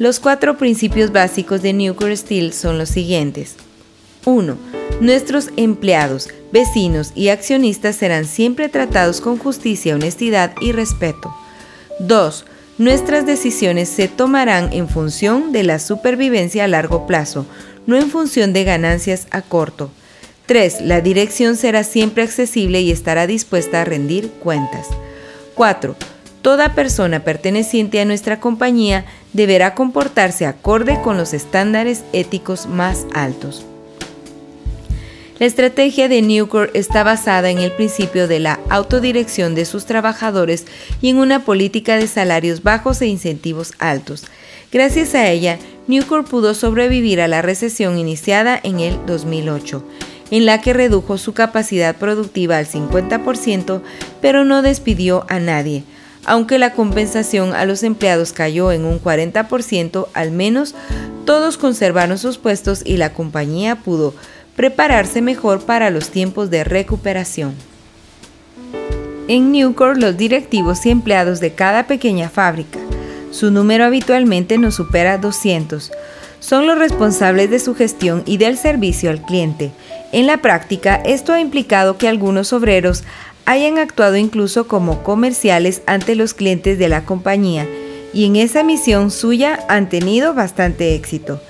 Los 0.00 0.18
cuatro 0.18 0.58
principios 0.58 1.12
básicos 1.12 1.62
de 1.62 1.72
Nuclear 1.72 2.16
Steel 2.16 2.52
son 2.52 2.78
los 2.78 2.88
siguientes. 2.88 3.54
1. 4.24 4.56
Nuestros 5.00 5.50
empleados, 5.56 6.28
vecinos 6.50 7.12
y 7.14 7.28
accionistas 7.28 7.94
serán 7.94 8.24
siempre 8.24 8.68
tratados 8.68 9.20
con 9.20 9.38
justicia, 9.38 9.94
honestidad 9.94 10.52
y 10.60 10.72
respeto. 10.72 11.32
2. 12.00 12.44
Nuestras 12.78 13.26
decisiones 13.26 13.88
se 13.88 14.06
tomarán 14.06 14.72
en 14.72 14.88
función 14.88 15.50
de 15.50 15.64
la 15.64 15.80
supervivencia 15.80 16.62
a 16.62 16.68
largo 16.68 17.08
plazo, 17.08 17.44
no 17.86 17.96
en 17.96 18.08
función 18.08 18.52
de 18.52 18.62
ganancias 18.62 19.26
a 19.32 19.42
corto. 19.42 19.90
3. 20.46 20.82
La 20.82 21.00
dirección 21.00 21.56
será 21.56 21.82
siempre 21.82 22.22
accesible 22.22 22.80
y 22.80 22.92
estará 22.92 23.26
dispuesta 23.26 23.82
a 23.82 23.84
rendir 23.84 24.30
cuentas. 24.30 24.86
4. 25.56 25.96
Toda 26.40 26.76
persona 26.76 27.24
perteneciente 27.24 28.00
a 28.00 28.04
nuestra 28.04 28.38
compañía 28.38 29.04
deberá 29.32 29.74
comportarse 29.74 30.46
acorde 30.46 31.00
con 31.02 31.16
los 31.16 31.34
estándares 31.34 32.04
éticos 32.12 32.66
más 32.66 33.06
altos. 33.12 33.66
La 35.38 35.46
estrategia 35.46 36.08
de 36.08 36.20
Newcore 36.20 36.72
está 36.74 37.04
basada 37.04 37.50
en 37.50 37.58
el 37.58 37.70
principio 37.70 38.26
de 38.26 38.40
la 38.40 38.58
autodirección 38.70 39.54
de 39.54 39.66
sus 39.66 39.86
trabajadores 39.86 40.66
y 41.00 41.10
en 41.10 41.18
una 41.18 41.44
política 41.44 41.96
de 41.96 42.08
salarios 42.08 42.64
bajos 42.64 43.00
e 43.02 43.06
incentivos 43.06 43.72
altos. 43.78 44.24
Gracias 44.72 45.14
a 45.14 45.28
ella, 45.30 45.60
Newcore 45.86 46.24
pudo 46.24 46.54
sobrevivir 46.54 47.20
a 47.20 47.28
la 47.28 47.40
recesión 47.40 47.98
iniciada 47.98 48.58
en 48.60 48.80
el 48.80 48.98
2008, 49.06 49.84
en 50.32 50.44
la 50.44 50.60
que 50.60 50.72
redujo 50.72 51.18
su 51.18 51.34
capacidad 51.34 51.94
productiva 51.94 52.58
al 52.58 52.66
50%, 52.66 53.80
pero 54.20 54.44
no 54.44 54.62
despidió 54.62 55.24
a 55.28 55.38
nadie 55.38 55.84
aunque 56.24 56.58
la 56.58 56.74
compensación 56.74 57.54
a 57.54 57.64
los 57.64 57.82
empleados 57.82 58.34
cayó 58.34 58.70
en 58.70 58.84
un 58.84 59.00
40%, 59.00 60.08
al 60.12 60.30
menos 60.30 60.74
todos 61.24 61.56
conservaron 61.56 62.18
sus 62.18 62.36
puestos 62.36 62.82
y 62.84 62.98
la 62.98 63.14
compañía 63.14 63.76
pudo 63.76 64.12
prepararse 64.58 65.22
mejor 65.22 65.60
para 65.60 65.88
los 65.88 66.10
tiempos 66.10 66.50
de 66.50 66.64
recuperación. 66.64 67.54
En 69.28 69.52
Newcore, 69.52 70.00
los 70.00 70.16
directivos 70.16 70.84
y 70.84 70.90
empleados 70.90 71.38
de 71.38 71.52
cada 71.52 71.86
pequeña 71.86 72.28
fábrica, 72.28 72.80
su 73.30 73.52
número 73.52 73.84
habitualmente 73.84 74.58
no 74.58 74.72
supera 74.72 75.16
200, 75.16 75.92
son 76.40 76.66
los 76.66 76.76
responsables 76.76 77.50
de 77.50 77.60
su 77.60 77.76
gestión 77.76 78.24
y 78.26 78.38
del 78.38 78.58
servicio 78.58 79.10
al 79.10 79.22
cliente. 79.22 79.70
En 80.10 80.26
la 80.26 80.38
práctica, 80.38 80.96
esto 80.96 81.32
ha 81.32 81.40
implicado 81.40 81.96
que 81.96 82.08
algunos 82.08 82.52
obreros 82.52 83.04
hayan 83.44 83.78
actuado 83.78 84.16
incluso 84.16 84.66
como 84.66 85.04
comerciales 85.04 85.82
ante 85.86 86.16
los 86.16 86.34
clientes 86.34 86.80
de 86.80 86.88
la 86.88 87.04
compañía 87.04 87.64
y 88.12 88.24
en 88.24 88.34
esa 88.34 88.64
misión 88.64 89.12
suya 89.12 89.60
han 89.68 89.88
tenido 89.88 90.34
bastante 90.34 90.96
éxito. 90.96 91.40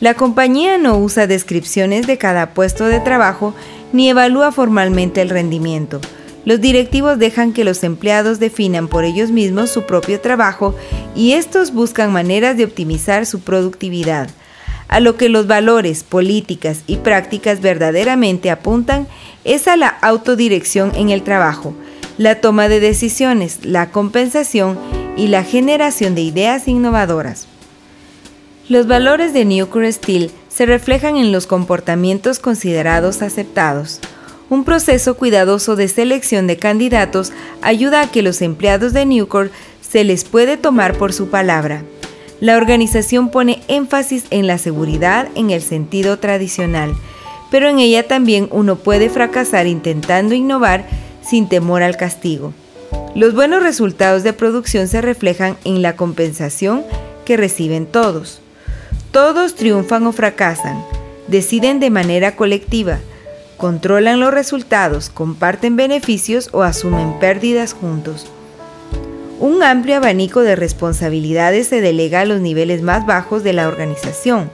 La 0.00 0.14
compañía 0.14 0.78
no 0.78 0.96
usa 0.96 1.26
descripciones 1.26 2.06
de 2.06 2.16
cada 2.16 2.54
puesto 2.54 2.86
de 2.86 3.00
trabajo 3.00 3.54
ni 3.92 4.08
evalúa 4.08 4.50
formalmente 4.50 5.20
el 5.20 5.28
rendimiento. 5.28 6.00
Los 6.46 6.58
directivos 6.62 7.18
dejan 7.18 7.52
que 7.52 7.64
los 7.64 7.84
empleados 7.84 8.40
definan 8.40 8.88
por 8.88 9.04
ellos 9.04 9.30
mismos 9.30 9.68
su 9.68 9.82
propio 9.82 10.18
trabajo 10.18 10.74
y 11.14 11.32
estos 11.32 11.74
buscan 11.74 12.14
maneras 12.14 12.56
de 12.56 12.64
optimizar 12.64 13.26
su 13.26 13.40
productividad. 13.40 14.30
A 14.88 15.00
lo 15.00 15.16
que 15.16 15.28
los 15.28 15.46
valores, 15.46 16.02
políticas 16.02 16.80
y 16.86 16.96
prácticas 16.96 17.60
verdaderamente 17.60 18.50
apuntan 18.50 19.06
es 19.44 19.68
a 19.68 19.76
la 19.76 19.88
autodirección 19.88 20.92
en 20.94 21.10
el 21.10 21.22
trabajo, 21.22 21.74
la 22.16 22.40
toma 22.40 22.68
de 22.68 22.80
decisiones, 22.80 23.66
la 23.66 23.90
compensación 23.90 24.78
y 25.18 25.28
la 25.28 25.44
generación 25.44 26.14
de 26.14 26.22
ideas 26.22 26.68
innovadoras. 26.68 27.46
Los 28.70 28.86
valores 28.86 29.32
de 29.32 29.44
Nuclear 29.44 29.92
Steel 29.92 30.30
se 30.48 30.64
reflejan 30.64 31.16
en 31.16 31.32
los 31.32 31.48
comportamientos 31.48 32.38
considerados 32.38 33.20
aceptados. 33.20 33.98
Un 34.48 34.62
proceso 34.62 35.16
cuidadoso 35.16 35.74
de 35.74 35.88
selección 35.88 36.46
de 36.46 36.56
candidatos 36.56 37.32
ayuda 37.62 38.00
a 38.00 38.10
que 38.12 38.22
los 38.22 38.40
empleados 38.42 38.92
de 38.92 39.06
Nucor 39.06 39.50
se 39.80 40.04
les 40.04 40.22
puede 40.22 40.56
tomar 40.56 40.96
por 40.96 41.12
su 41.12 41.30
palabra. 41.30 41.82
La 42.38 42.56
organización 42.56 43.32
pone 43.32 43.60
énfasis 43.66 44.26
en 44.30 44.46
la 44.46 44.56
seguridad 44.56 45.26
en 45.34 45.50
el 45.50 45.62
sentido 45.62 46.20
tradicional, 46.20 46.94
pero 47.50 47.68
en 47.68 47.80
ella 47.80 48.06
también 48.06 48.46
uno 48.52 48.76
puede 48.76 49.10
fracasar 49.10 49.66
intentando 49.66 50.36
innovar 50.36 50.86
sin 51.28 51.48
temor 51.48 51.82
al 51.82 51.96
castigo. 51.96 52.52
Los 53.16 53.34
buenos 53.34 53.64
resultados 53.64 54.22
de 54.22 54.32
producción 54.32 54.86
se 54.86 55.00
reflejan 55.00 55.56
en 55.64 55.82
la 55.82 55.96
compensación 55.96 56.84
que 57.24 57.36
reciben 57.36 57.86
todos. 57.86 58.40
Todos 59.12 59.56
triunfan 59.56 60.06
o 60.06 60.12
fracasan, 60.12 60.84
deciden 61.26 61.80
de 61.80 61.90
manera 61.90 62.36
colectiva, 62.36 63.00
controlan 63.56 64.20
los 64.20 64.32
resultados, 64.32 65.10
comparten 65.10 65.74
beneficios 65.74 66.48
o 66.52 66.62
asumen 66.62 67.18
pérdidas 67.18 67.72
juntos. 67.72 68.28
Un 69.40 69.64
amplio 69.64 69.96
abanico 69.96 70.42
de 70.42 70.54
responsabilidades 70.54 71.66
se 71.66 71.80
delega 71.80 72.20
a 72.20 72.24
los 72.24 72.40
niveles 72.40 72.82
más 72.82 73.04
bajos 73.04 73.42
de 73.42 73.52
la 73.52 73.66
organización, 73.66 74.48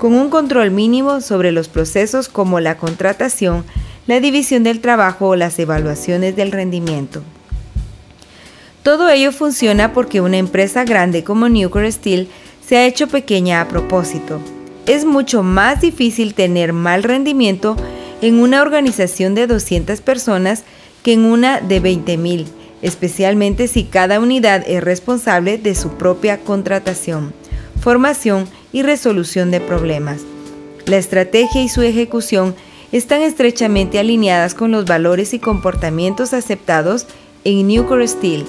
con 0.00 0.12
un 0.14 0.28
control 0.28 0.72
mínimo 0.72 1.20
sobre 1.20 1.52
los 1.52 1.68
procesos 1.68 2.28
como 2.28 2.58
la 2.58 2.76
contratación, 2.76 3.64
la 4.08 4.18
división 4.18 4.64
del 4.64 4.80
trabajo 4.80 5.28
o 5.28 5.36
las 5.36 5.56
evaluaciones 5.60 6.34
del 6.34 6.50
rendimiento. 6.50 7.22
Todo 8.82 9.08
ello 9.08 9.30
funciona 9.30 9.92
porque 9.92 10.20
una 10.20 10.36
empresa 10.36 10.84
grande 10.84 11.22
como 11.22 11.48
Nuclear 11.48 11.90
Steel 11.90 12.28
se 12.66 12.76
ha 12.76 12.86
hecho 12.86 13.08
pequeña 13.08 13.60
a 13.60 13.68
propósito. 13.68 14.40
Es 14.86 15.04
mucho 15.04 15.42
más 15.42 15.80
difícil 15.80 16.34
tener 16.34 16.72
mal 16.72 17.02
rendimiento 17.02 17.76
en 18.22 18.38
una 18.38 18.62
organización 18.62 19.34
de 19.34 19.46
200 19.46 20.00
personas 20.00 20.64
que 21.02 21.12
en 21.12 21.24
una 21.24 21.60
de 21.60 21.82
20.000 21.82 22.46
especialmente 22.84 23.66
si 23.66 23.84
cada 23.84 24.20
unidad 24.20 24.62
es 24.68 24.84
responsable 24.84 25.56
de 25.56 25.74
su 25.74 25.94
propia 25.94 26.40
contratación, 26.40 27.32
formación 27.80 28.46
y 28.74 28.82
resolución 28.82 29.50
de 29.50 29.58
problemas. 29.58 30.20
La 30.84 30.98
estrategia 30.98 31.62
y 31.62 31.70
su 31.70 31.80
ejecución 31.80 32.54
están 32.92 33.22
estrechamente 33.22 33.98
alineadas 33.98 34.52
con 34.52 34.70
los 34.70 34.84
valores 34.84 35.32
y 35.32 35.38
comportamientos 35.38 36.34
aceptados 36.34 37.06
en 37.44 37.66
Nuclear 37.66 38.06
Steel 38.06 38.44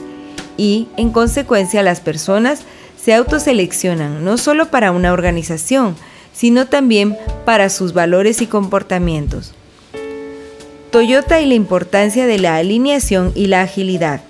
y, 0.58 0.89
en 0.97 1.12
consecuencia, 1.12 1.82
las 1.82 2.01
personas 2.01 2.63
se 3.05 3.13
autoseleccionan 3.13 4.25
no 4.25 4.39
solo 4.39 4.71
para 4.71 4.91
una 4.91 5.13
organización, 5.13 5.95
sino 6.33 6.65
también 6.65 7.15
para 7.45 7.69
sus 7.69 7.93
valores 7.93 8.41
y 8.41 8.47
comportamientos. 8.47 9.53
Toyota 10.89 11.39
y 11.39 11.45
la 11.45 11.53
importancia 11.53 12.25
de 12.25 12.39
la 12.39 12.55
alineación 12.55 13.31
y 13.35 13.45
la 13.45 13.61
agilidad. 13.61 14.21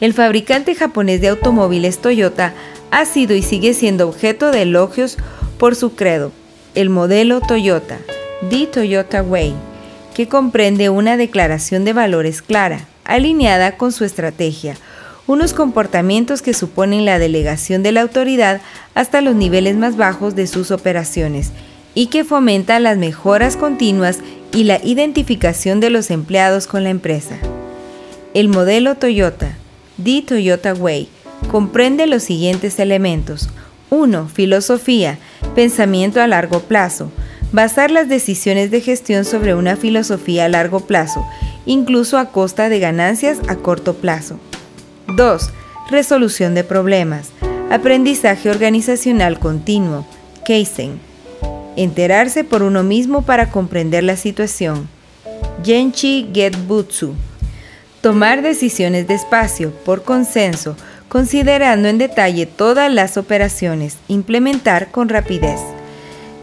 El 0.00 0.14
fabricante 0.14 0.74
japonés 0.74 1.20
de 1.20 1.28
automóviles 1.28 1.98
Toyota 1.98 2.54
ha 2.90 3.04
sido 3.04 3.34
y 3.34 3.42
sigue 3.42 3.74
siendo 3.74 4.08
objeto 4.08 4.50
de 4.50 4.62
elogios 4.62 5.18
por 5.58 5.76
su 5.76 5.94
credo, 5.94 6.32
el 6.74 6.88
modelo 6.88 7.42
Toyota, 7.42 7.98
The 8.48 8.66
Toyota 8.66 9.22
Way, 9.22 9.52
que 10.14 10.26
comprende 10.26 10.88
una 10.88 11.18
declaración 11.18 11.84
de 11.84 11.92
valores 11.92 12.40
clara, 12.40 12.86
alineada 13.04 13.76
con 13.76 13.92
su 13.92 14.06
estrategia, 14.06 14.78
unos 15.30 15.54
comportamientos 15.54 16.42
que 16.42 16.54
suponen 16.54 17.04
la 17.04 17.20
delegación 17.20 17.84
de 17.84 17.92
la 17.92 18.00
autoridad 18.00 18.60
hasta 18.96 19.20
los 19.20 19.36
niveles 19.36 19.76
más 19.76 19.96
bajos 19.96 20.34
de 20.34 20.48
sus 20.48 20.72
operaciones 20.72 21.52
y 21.94 22.06
que 22.06 22.24
fomenta 22.24 22.80
las 22.80 22.98
mejoras 22.98 23.56
continuas 23.56 24.18
y 24.52 24.64
la 24.64 24.80
identificación 24.82 25.78
de 25.78 25.88
los 25.88 26.10
empleados 26.10 26.66
con 26.66 26.82
la 26.82 26.90
empresa. 26.90 27.36
El 28.34 28.48
modelo 28.48 28.96
Toyota, 28.96 29.52
The 30.02 30.22
Toyota 30.22 30.74
Way, 30.74 31.08
comprende 31.48 32.08
los 32.08 32.24
siguientes 32.24 32.80
elementos. 32.80 33.50
1. 33.90 34.28
Filosofía, 34.34 35.20
pensamiento 35.54 36.20
a 36.20 36.26
largo 36.26 36.58
plazo. 36.58 37.12
Basar 37.52 37.92
las 37.92 38.08
decisiones 38.08 38.72
de 38.72 38.80
gestión 38.80 39.24
sobre 39.24 39.54
una 39.54 39.76
filosofía 39.76 40.46
a 40.46 40.48
largo 40.48 40.80
plazo, 40.80 41.24
incluso 41.66 42.18
a 42.18 42.32
costa 42.32 42.68
de 42.68 42.80
ganancias 42.80 43.38
a 43.46 43.54
corto 43.54 43.94
plazo. 43.94 44.40
2. 45.10 45.50
Resolución 45.90 46.54
de 46.54 46.64
problemas. 46.64 47.30
Aprendizaje 47.70 48.50
organizacional 48.50 49.38
continuo. 49.38 50.06
Kaizen. 50.46 51.00
Enterarse 51.76 52.44
por 52.44 52.62
uno 52.62 52.82
mismo 52.82 53.22
para 53.22 53.50
comprender 53.50 54.04
la 54.04 54.16
situación. 54.16 54.88
Genchi 55.64 56.28
Getbutsu. 56.32 57.14
Tomar 58.00 58.42
decisiones 58.42 59.06
despacio, 59.06 59.72
por 59.84 60.02
consenso, 60.02 60.76
considerando 61.08 61.88
en 61.88 61.98
detalle 61.98 62.46
todas 62.46 62.92
las 62.92 63.16
operaciones. 63.16 63.98
Implementar 64.08 64.90
con 64.90 65.08
rapidez. 65.08 65.60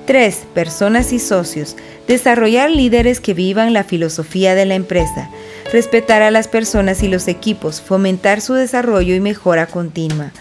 3. 0.06 0.44
Personas 0.54 1.12
y 1.14 1.20
socios. 1.20 1.76
Desarrollar 2.08 2.70
líderes 2.70 3.20
que 3.20 3.34
vivan 3.34 3.74
la 3.74 3.84
filosofía 3.84 4.56
de 4.56 4.66
la 4.66 4.76
empresa 4.76 5.30
respetar 5.72 6.22
a 6.22 6.32
las 6.32 6.48
personas 6.48 7.04
y 7.04 7.08
los 7.08 7.28
equipos, 7.28 7.82
fomentar 7.82 8.42
su 8.42 8.54
desarrollo 8.54 9.16
y 9.16 9.20
mejora 9.20 9.68
continua. 9.68 10.32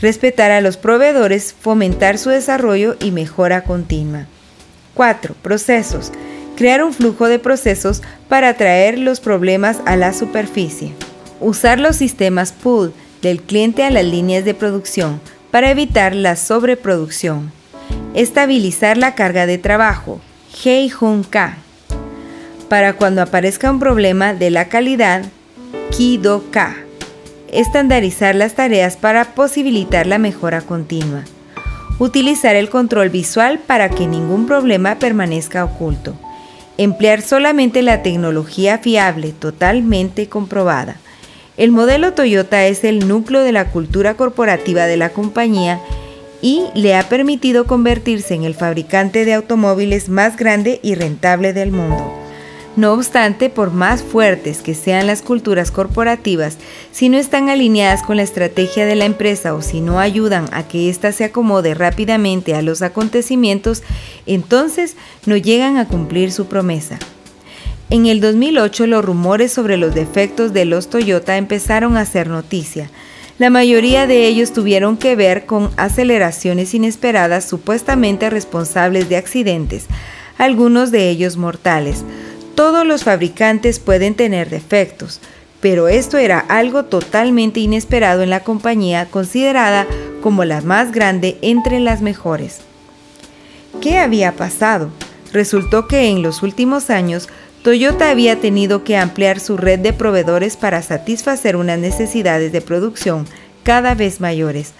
Respetar 0.00 0.50
a 0.50 0.60
los 0.60 0.76
proveedores, 0.76 1.54
fomentar 1.58 2.18
su 2.18 2.30
desarrollo 2.30 2.96
y 3.00 3.10
mejora 3.10 3.62
continua. 3.62 4.26
4. 4.94 5.34
Procesos. 5.42 6.12
Crear 6.56 6.82
un 6.82 6.92
flujo 6.92 7.28
de 7.28 7.38
procesos 7.38 8.02
para 8.28 8.48
atraer 8.48 8.98
los 8.98 9.20
problemas 9.20 9.78
a 9.86 9.96
la 9.96 10.12
superficie. 10.12 10.92
Usar 11.40 11.78
los 11.78 11.96
sistemas 11.96 12.52
pool 12.52 12.92
del 13.22 13.42
cliente 13.42 13.84
a 13.84 13.90
las 13.90 14.04
líneas 14.04 14.44
de 14.44 14.54
producción 14.54 15.20
para 15.50 15.70
evitar 15.70 16.14
la 16.14 16.36
sobreproducción. 16.36 17.52
Estabilizar 18.14 18.98
la 18.98 19.14
carga 19.14 19.46
de 19.46 19.58
trabajo. 19.58 20.20
Hei 20.64 20.92
Ka 21.30 21.58
para 22.68 22.92
cuando 22.92 23.22
aparezca 23.22 23.70
un 23.70 23.78
problema 23.78 24.34
de 24.34 24.50
la 24.50 24.68
calidad 24.68 25.24
Kido-Ka. 25.90 26.76
Estandarizar 27.50 28.34
las 28.34 28.54
tareas 28.54 28.96
para 28.96 29.24
posibilitar 29.34 30.06
la 30.06 30.18
mejora 30.18 30.60
continua. 30.60 31.24
Utilizar 31.98 32.56
el 32.56 32.68
control 32.68 33.08
visual 33.08 33.58
para 33.58 33.88
que 33.88 34.06
ningún 34.06 34.46
problema 34.46 34.96
permanezca 34.96 35.64
oculto. 35.64 36.14
Emplear 36.76 37.22
solamente 37.22 37.82
la 37.82 38.02
tecnología 38.02 38.78
fiable, 38.78 39.32
totalmente 39.32 40.28
comprobada. 40.28 40.96
El 41.56 41.72
modelo 41.72 42.12
Toyota 42.12 42.66
es 42.66 42.84
el 42.84 43.08
núcleo 43.08 43.42
de 43.42 43.50
la 43.50 43.64
cultura 43.70 44.14
corporativa 44.14 44.86
de 44.86 44.96
la 44.96 45.08
compañía 45.08 45.80
y 46.40 46.66
le 46.74 46.94
ha 46.94 47.08
permitido 47.08 47.66
convertirse 47.66 48.34
en 48.34 48.44
el 48.44 48.54
fabricante 48.54 49.24
de 49.24 49.34
automóviles 49.34 50.08
más 50.08 50.36
grande 50.36 50.78
y 50.84 50.94
rentable 50.94 51.52
del 51.52 51.72
mundo. 51.72 52.27
No 52.76 52.92
obstante, 52.92 53.50
por 53.50 53.72
más 53.72 54.02
fuertes 54.02 54.58
que 54.58 54.74
sean 54.74 55.06
las 55.06 55.22
culturas 55.22 55.70
corporativas, 55.72 56.58
si 56.92 57.08
no 57.08 57.16
están 57.16 57.48
alineadas 57.48 58.02
con 58.02 58.16
la 58.16 58.22
estrategia 58.22 58.86
de 58.86 58.94
la 58.94 59.04
empresa 59.04 59.54
o 59.54 59.62
si 59.62 59.80
no 59.80 59.98
ayudan 59.98 60.46
a 60.52 60.68
que 60.68 60.88
ésta 60.88 61.10
se 61.12 61.24
acomode 61.24 61.74
rápidamente 61.74 62.54
a 62.54 62.62
los 62.62 62.82
acontecimientos, 62.82 63.82
entonces 64.26 64.96
no 65.26 65.36
llegan 65.36 65.76
a 65.76 65.88
cumplir 65.88 66.30
su 66.30 66.46
promesa. 66.46 66.98
En 67.90 68.06
el 68.06 68.20
2008 68.20 68.86
los 68.86 69.04
rumores 69.04 69.50
sobre 69.50 69.78
los 69.78 69.94
defectos 69.94 70.52
de 70.52 70.66
los 70.66 70.90
Toyota 70.90 71.38
empezaron 71.38 71.96
a 71.96 72.04
ser 72.04 72.28
noticia. 72.28 72.90
La 73.38 73.50
mayoría 73.50 74.06
de 74.06 74.26
ellos 74.26 74.52
tuvieron 74.52 74.96
que 74.96 75.16
ver 75.16 75.46
con 75.46 75.70
aceleraciones 75.76 76.74
inesperadas 76.74 77.48
supuestamente 77.48 78.30
responsables 78.30 79.08
de 79.08 79.16
accidentes, 79.16 79.86
algunos 80.36 80.90
de 80.90 81.08
ellos 81.08 81.36
mortales. 81.36 82.04
Todos 82.58 82.84
los 82.84 83.04
fabricantes 83.04 83.78
pueden 83.78 84.16
tener 84.16 84.50
defectos, 84.50 85.20
pero 85.60 85.86
esto 85.86 86.18
era 86.18 86.40
algo 86.40 86.86
totalmente 86.86 87.60
inesperado 87.60 88.24
en 88.24 88.30
la 88.30 88.40
compañía 88.40 89.06
considerada 89.08 89.86
como 90.22 90.44
la 90.44 90.60
más 90.60 90.90
grande 90.90 91.38
entre 91.40 91.78
las 91.78 92.02
mejores. 92.02 92.58
¿Qué 93.80 94.00
había 94.00 94.32
pasado? 94.32 94.90
Resultó 95.32 95.86
que 95.86 96.08
en 96.08 96.20
los 96.20 96.42
últimos 96.42 96.90
años 96.90 97.28
Toyota 97.62 98.10
había 98.10 98.40
tenido 98.40 98.82
que 98.82 98.96
ampliar 98.96 99.38
su 99.38 99.56
red 99.56 99.78
de 99.78 99.92
proveedores 99.92 100.56
para 100.56 100.82
satisfacer 100.82 101.54
unas 101.54 101.78
necesidades 101.78 102.50
de 102.50 102.60
producción 102.60 103.24
cada 103.62 103.94
vez 103.94 104.20
mayores. 104.20 104.72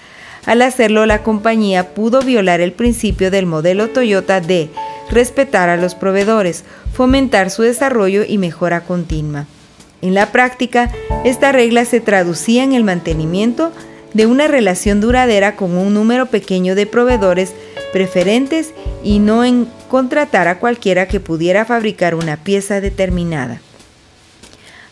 Al 0.46 0.62
hacerlo, 0.62 1.06
la 1.06 1.22
compañía 1.22 1.94
pudo 1.94 2.22
violar 2.22 2.60
el 2.60 2.72
principio 2.72 3.30
del 3.30 3.46
modelo 3.46 3.90
Toyota 3.90 4.40
de 4.40 4.68
respetar 5.10 5.68
a 5.68 5.76
los 5.76 5.94
proveedores, 5.94 6.64
fomentar 6.92 7.50
su 7.50 7.62
desarrollo 7.62 8.24
y 8.26 8.38
mejora 8.38 8.82
continua. 8.82 9.46
En 10.00 10.14
la 10.14 10.30
práctica, 10.32 10.90
esta 11.24 11.52
regla 11.52 11.84
se 11.84 12.00
traducía 12.00 12.62
en 12.62 12.72
el 12.72 12.84
mantenimiento 12.84 13.72
de 14.14 14.26
una 14.26 14.46
relación 14.48 15.00
duradera 15.00 15.56
con 15.56 15.76
un 15.76 15.92
número 15.94 16.26
pequeño 16.26 16.74
de 16.74 16.86
proveedores 16.86 17.52
preferentes 17.92 18.72
y 19.02 19.18
no 19.18 19.44
en 19.44 19.68
contratar 19.88 20.48
a 20.48 20.58
cualquiera 20.58 21.08
que 21.08 21.20
pudiera 21.20 21.64
fabricar 21.64 22.14
una 22.14 22.36
pieza 22.36 22.80
determinada. 22.80 23.60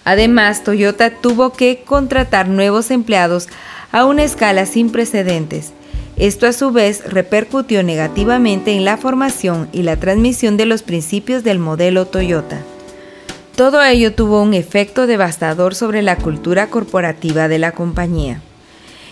Además, 0.05 0.64
Toyota 0.64 1.11
tuvo 1.11 1.52
que 1.52 1.83
contratar 1.85 2.48
nuevos 2.48 2.90
empleados 2.90 3.48
a 3.90 4.05
una 4.05 4.22
escala 4.22 4.66
sin 4.66 4.90
precedentes. 4.90 5.72
Esto 6.16 6.46
a 6.46 6.55
su 6.55 6.70
vez 6.70 7.05
repercutió 7.05 7.83
negativamente 7.83 8.72
en 8.72 8.87
la 8.87 8.96
formación 8.96 9.68
y 9.72 9.83
la 9.83 9.96
transmisión 9.96 10.57
de 10.57 10.64
los 10.64 10.83
principios 10.83 11.44
del 11.44 11.59
modelo 11.59 12.07
Toyota. 12.07 12.62
Todo 13.55 13.83
ello 13.83 14.14
tuvo 14.14 14.42
un 14.42 14.55
efecto 14.55 15.07
devastador 15.07 15.74
sobre 15.74 16.00
la 16.02 16.16
cultura 16.16 16.68
corporativa 16.68 17.48
de 17.48 17.59
la 17.59 17.72
compañía. 17.72 18.40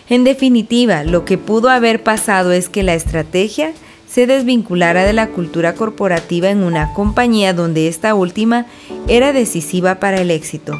En 0.09 0.25
definitiva, 0.25 1.05
lo 1.05 1.27
que 1.27 1.37
pudo 1.37 1.69
haber 1.69 2.03
pasado 2.03 2.53
es 2.53 2.71
que 2.71 2.83
la 2.83 2.95
estrategia 2.95 3.73
se 4.09 4.27
desvinculara 4.27 5.05
de 5.05 5.12
la 5.12 5.29
cultura 5.29 5.75
corporativa 5.75 6.49
en 6.49 6.62
una 6.62 6.95
compañía 6.95 7.53
donde 7.53 7.88
esta 7.88 8.14
última 8.14 8.64
era 9.09 9.33
decisiva 9.33 9.97
para 9.97 10.21
el 10.21 10.31
éxito. 10.31 10.75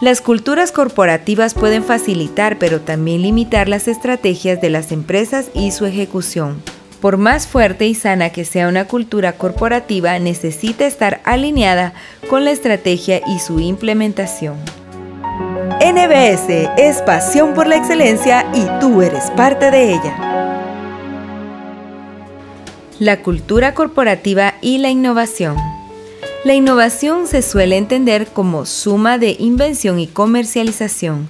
Las 0.00 0.20
culturas 0.20 0.72
corporativas 0.72 1.54
pueden 1.54 1.84
facilitar 1.84 2.58
pero 2.58 2.80
también 2.80 3.22
limitar 3.22 3.68
las 3.68 3.86
estrategias 3.86 4.60
de 4.60 4.70
las 4.70 4.90
empresas 4.90 5.46
y 5.54 5.70
su 5.70 5.86
ejecución. 5.86 6.60
Por 7.00 7.16
más 7.16 7.46
fuerte 7.46 7.86
y 7.86 7.94
sana 7.94 8.30
que 8.30 8.44
sea 8.44 8.66
una 8.66 8.86
cultura 8.86 9.34
corporativa, 9.34 10.18
necesita 10.18 10.86
estar 10.86 11.20
alineada 11.24 11.92
con 12.28 12.44
la 12.44 12.50
estrategia 12.50 13.20
y 13.26 13.38
su 13.38 13.60
implementación. 13.60 14.56
NBS 15.80 16.48
es 16.76 17.02
pasión 17.02 17.54
por 17.54 17.66
la 17.66 17.76
excelencia 17.76 18.46
y 18.54 18.64
tú 18.80 19.02
eres 19.02 19.30
parte 19.32 19.70
de 19.70 19.92
ella. 19.92 20.34
La 22.98 23.22
cultura 23.22 23.74
corporativa 23.74 24.54
y 24.60 24.78
la 24.78 24.88
innovación. 24.88 25.56
La 26.44 26.52
innovación 26.52 27.26
se 27.26 27.40
suele 27.40 27.78
entender 27.78 28.26
como 28.26 28.66
suma 28.66 29.16
de 29.16 29.34
invención 29.38 29.98
y 29.98 30.06
comercialización. 30.06 31.26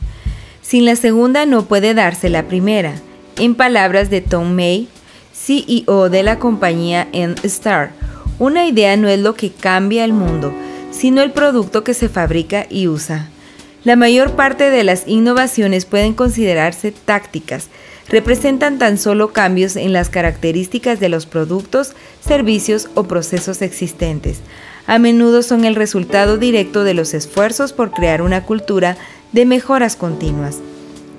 Sin 0.61 0.85
la 0.85 0.96
segunda 0.96 1.46
no 1.46 1.66
puede 1.66 1.94
darse 1.94 2.29
la 2.29 2.48
primera. 2.48 2.96
En 3.38 3.55
palabras 3.55 4.11
de 4.11 4.22
Tom 4.22 4.57
May, 4.57 4.88
CEO 5.33 6.11
de 6.11 6.24
la 6.24 6.40
compañía 6.40 7.07
N-Star, 7.12 7.92
una 8.40 8.66
idea 8.66 8.96
no 8.96 9.07
es 9.09 9.20
lo 9.20 9.35
que 9.35 9.53
cambia 9.53 10.05
el 10.05 10.12
mundo, 10.12 10.53
sino 10.90 11.22
el 11.22 11.31
producto 11.31 11.85
que 11.85 11.94
se 11.94 12.09
fabrica 12.09 12.66
y 12.68 12.88
usa. 12.88 13.29
La 13.85 13.94
mayor 13.94 14.33
parte 14.33 14.68
de 14.70 14.83
las 14.83 15.07
innovaciones 15.07 15.85
pueden 15.85 16.14
considerarse 16.14 16.90
tácticas, 16.90 17.68
representan 18.09 18.79
tan 18.79 18.98
solo 18.98 19.33
cambios 19.33 19.77
en 19.77 19.92
las 19.92 20.09
características 20.09 20.98
de 20.98 21.09
los 21.09 21.27
productos, 21.27 21.92
servicios 22.20 22.88
o 22.94 23.05
procesos 23.05 23.62
existentes 23.62 24.40
a 24.86 24.98
menudo 24.98 25.42
son 25.42 25.64
el 25.64 25.74
resultado 25.74 26.38
directo 26.38 26.84
de 26.84 26.94
los 26.94 27.14
esfuerzos 27.14 27.72
por 27.72 27.90
crear 27.90 28.22
una 28.22 28.44
cultura 28.44 28.96
de 29.32 29.46
mejoras 29.46 29.96
continuas. 29.96 30.58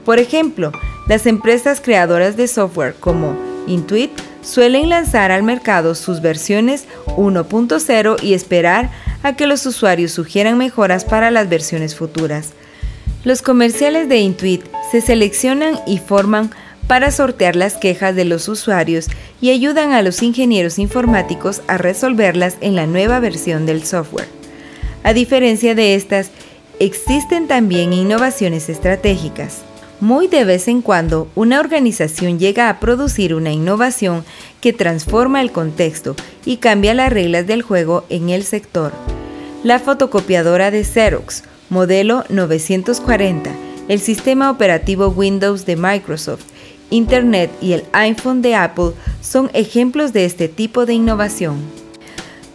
Por 0.06 0.20
ejemplo, 0.20 0.72
las 1.08 1.26
empresas 1.26 1.82
creadoras 1.82 2.38
de 2.38 2.48
software 2.48 2.96
como 3.00 3.36
Intuit 3.68 4.12
suelen 4.42 4.90
lanzar 4.90 5.32
al 5.32 5.44
mercado 5.44 5.96
sus 5.96 6.22
versiones 6.22 6.86
1.0 7.18 8.24
y 8.24 8.34
esperar 8.34 8.92
a 9.24 9.36
que 9.36 9.48
los 9.48 9.66
usuarios 9.66 10.12
sugieran 10.12 10.58
mejoras 10.58 11.04
para 11.04 11.32
las 11.32 11.50
versiones 11.50 11.96
futuras. 11.96 12.54
Los 13.24 13.42
comerciales 13.42 14.08
de 14.08 14.18
Intuit 14.18 14.64
se 14.92 15.02
seleccionan 15.02 15.80
y 15.88 15.98
forman 15.98 16.52
para 16.88 17.12
sortear 17.12 17.56
las 17.56 17.76
quejas 17.76 18.16
de 18.16 18.26
los 18.26 18.48
usuarios 18.48 19.08
y 19.42 19.50
ayudan 19.50 19.94
a 19.94 20.02
los 20.02 20.22
ingenieros 20.22 20.80
informáticos 20.80 21.62
a 21.68 21.78
resolverlas 21.78 22.58
en 22.62 22.76
la 22.76 22.88
nueva 22.88 23.20
versión 23.20 23.66
del 23.66 23.84
software. 23.84 24.28
A 25.04 25.14
diferencia 25.14 25.76
de 25.76 25.96
estas, 25.96 26.32
existen 26.80 27.48
también 27.48 27.94
innovaciones 27.94 28.70
estratégicas. 28.70 29.64
Muy 30.02 30.28
de 30.28 30.44
vez 30.44 30.68
en 30.68 30.82
cuando, 30.82 31.30
una 31.36 31.60
organización 31.60 32.38
llega 32.38 32.70
a 32.70 32.80
producir 32.80 33.34
una 33.34 33.52
innovación 33.52 34.26
que 34.62 34.74
transforma 34.74 35.42
el 35.42 35.52
contexto 35.52 36.16
y 36.46 36.58
cambia 36.58 36.94
las 36.94 37.14
reglas 37.14 37.48
del 37.48 37.62
juego 37.62 38.06
en 38.10 38.30
el 38.30 38.44
sector. 38.44 38.92
La 39.64 39.80
fotocopiadora 39.80 40.70
de 40.70 40.84
Xerox, 40.84 41.44
modelo 41.70 42.26
940, 42.30 43.52
el 43.88 44.00
sistema 44.00 44.52
operativo 44.52 45.08
Windows 45.08 45.66
de 45.66 45.76
Microsoft, 45.76 46.55
Internet 46.90 47.52
y 47.62 47.74
el 47.74 47.86
iPhone 47.94 48.42
de 48.42 48.56
Apple 48.56 48.92
son 49.22 49.50
ejemplos 49.54 50.14
de 50.14 50.26
este 50.26 50.48
tipo 50.48 50.86
de 50.86 50.94
innovación. 50.94 51.58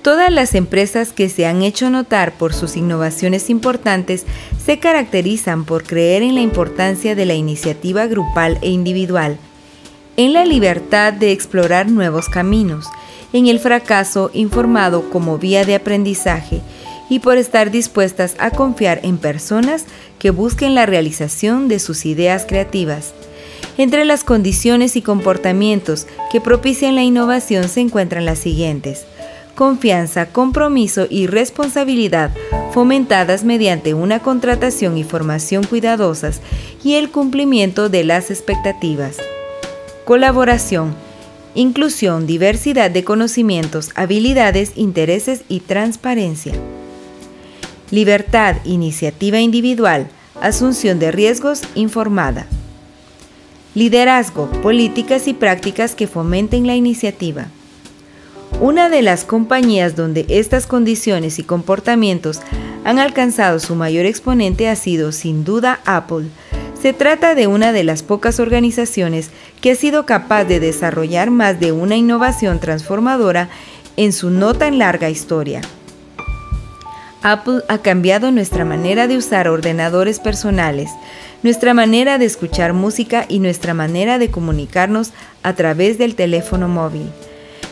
Todas 0.02 0.32
las 0.32 0.54
empresas 0.54 1.12
que 1.12 1.28
se 1.28 1.44
han 1.44 1.62
hecho 1.62 1.90
notar 1.90 2.32
por 2.32 2.54
sus 2.54 2.76
innovaciones 2.76 3.50
importantes 3.50 4.24
se 4.64 4.78
caracterizan 4.78 5.64
por 5.64 5.82
creer 5.82 6.22
en 6.22 6.34
la 6.34 6.40
importancia 6.40 7.14
de 7.14 7.26
la 7.26 7.34
iniciativa 7.34 8.06
grupal 8.06 8.58
e 8.62 8.70
individual, 8.70 9.36
en 10.16 10.32
la 10.32 10.46
libertad 10.46 11.12
de 11.12 11.32
explorar 11.32 11.90
nuevos 11.90 12.30
caminos, 12.30 12.86
en 13.32 13.46
el 13.46 13.60
fracaso 13.60 14.30
informado 14.32 15.10
como 15.10 15.38
vía 15.38 15.64
de 15.64 15.74
aprendizaje 15.74 16.62
y 17.10 17.18
por 17.18 17.36
estar 17.36 17.70
dispuestas 17.70 18.36
a 18.38 18.50
confiar 18.50 19.00
en 19.02 19.18
personas 19.18 19.84
que 20.18 20.30
busquen 20.30 20.74
la 20.74 20.86
realización 20.86 21.68
de 21.68 21.78
sus 21.78 22.06
ideas 22.06 22.46
creativas. 22.48 23.12
Entre 23.78 24.04
las 24.04 24.24
condiciones 24.24 24.96
y 24.96 25.02
comportamientos 25.02 26.06
que 26.30 26.40
propician 26.40 26.94
la 26.94 27.02
innovación 27.02 27.68
se 27.68 27.80
encuentran 27.80 28.24
las 28.24 28.38
siguientes. 28.38 29.06
Confianza, 29.54 30.26
compromiso 30.26 31.06
y 31.10 31.26
responsabilidad 31.26 32.30
fomentadas 32.72 33.44
mediante 33.44 33.94
una 33.94 34.20
contratación 34.20 34.96
y 34.96 35.04
formación 35.04 35.64
cuidadosas 35.64 36.40
y 36.84 36.94
el 36.94 37.10
cumplimiento 37.10 37.88
de 37.88 38.04
las 38.04 38.30
expectativas. 38.30 39.16
Colaboración, 40.04 40.94
inclusión, 41.54 42.26
diversidad 42.26 42.90
de 42.90 43.04
conocimientos, 43.04 43.90
habilidades, 43.94 44.72
intereses 44.76 45.42
y 45.48 45.60
transparencia. 45.60 46.54
Libertad, 47.90 48.56
iniciativa 48.64 49.40
individual, 49.40 50.08
asunción 50.40 50.98
de 50.98 51.10
riesgos 51.10 51.62
informada. 51.74 52.46
Liderazgo, 53.74 54.50
políticas 54.62 55.28
y 55.28 55.33
prácticas 55.33 55.94
que 55.94 56.09
fomenten 56.09 56.66
la 56.66 56.74
iniciativa. 56.74 57.46
Una 58.61 58.88
de 58.88 59.00
las 59.00 59.24
compañías 59.24 59.94
donde 59.94 60.26
estas 60.28 60.66
condiciones 60.66 61.38
y 61.38 61.44
comportamientos 61.44 62.40
han 62.85 62.98
alcanzado 62.98 63.61
su 63.61 63.76
mayor 63.76 64.06
exponente 64.06 64.68
ha 64.68 64.74
sido 64.74 65.12
sin 65.12 65.44
duda 65.44 65.78
Apple. 65.85 66.26
Se 66.83 66.92
trata 66.92 67.37
de 67.37 67.46
una 67.46 67.72
de 67.72 67.85
las 67.85 68.02
pocas 68.02 68.40
organizaciones 68.40 69.30
que 69.61 69.70
ha 69.70 69.76
sido 69.76 70.04
capaz 70.04 70.44
de 70.46 70.59
desarrollar 70.59 71.30
más 71.30 71.61
de 71.61 71.70
una 71.70 71.94
innovación 71.94 72.59
transformadora 72.59 73.50
en 73.96 74.12
su 74.12 74.30
no 74.30 74.54
tan 74.54 74.78
larga 74.78 75.11
historia. 75.11 75.61
Apple 77.22 77.62
ha 77.68 77.78
cambiado 77.78 78.33
nuestra 78.33 78.64
manera 78.64 79.06
de 79.06 79.18
usar 79.18 79.46
ordenadores 79.46 80.18
personales, 80.18 80.90
nuestra 81.42 81.74
manera 81.74 82.18
de 82.18 82.26
escuchar 82.26 82.72
música 82.72 83.24
y 83.29 83.38
nuestra 83.38 83.74
manera 83.74 84.18
de 84.18 84.31
comunicarnos 84.31 85.12
a 85.42 85.55
través 85.55 85.98
del 85.98 86.14
teléfono 86.14 86.68
móvil. 86.68 87.11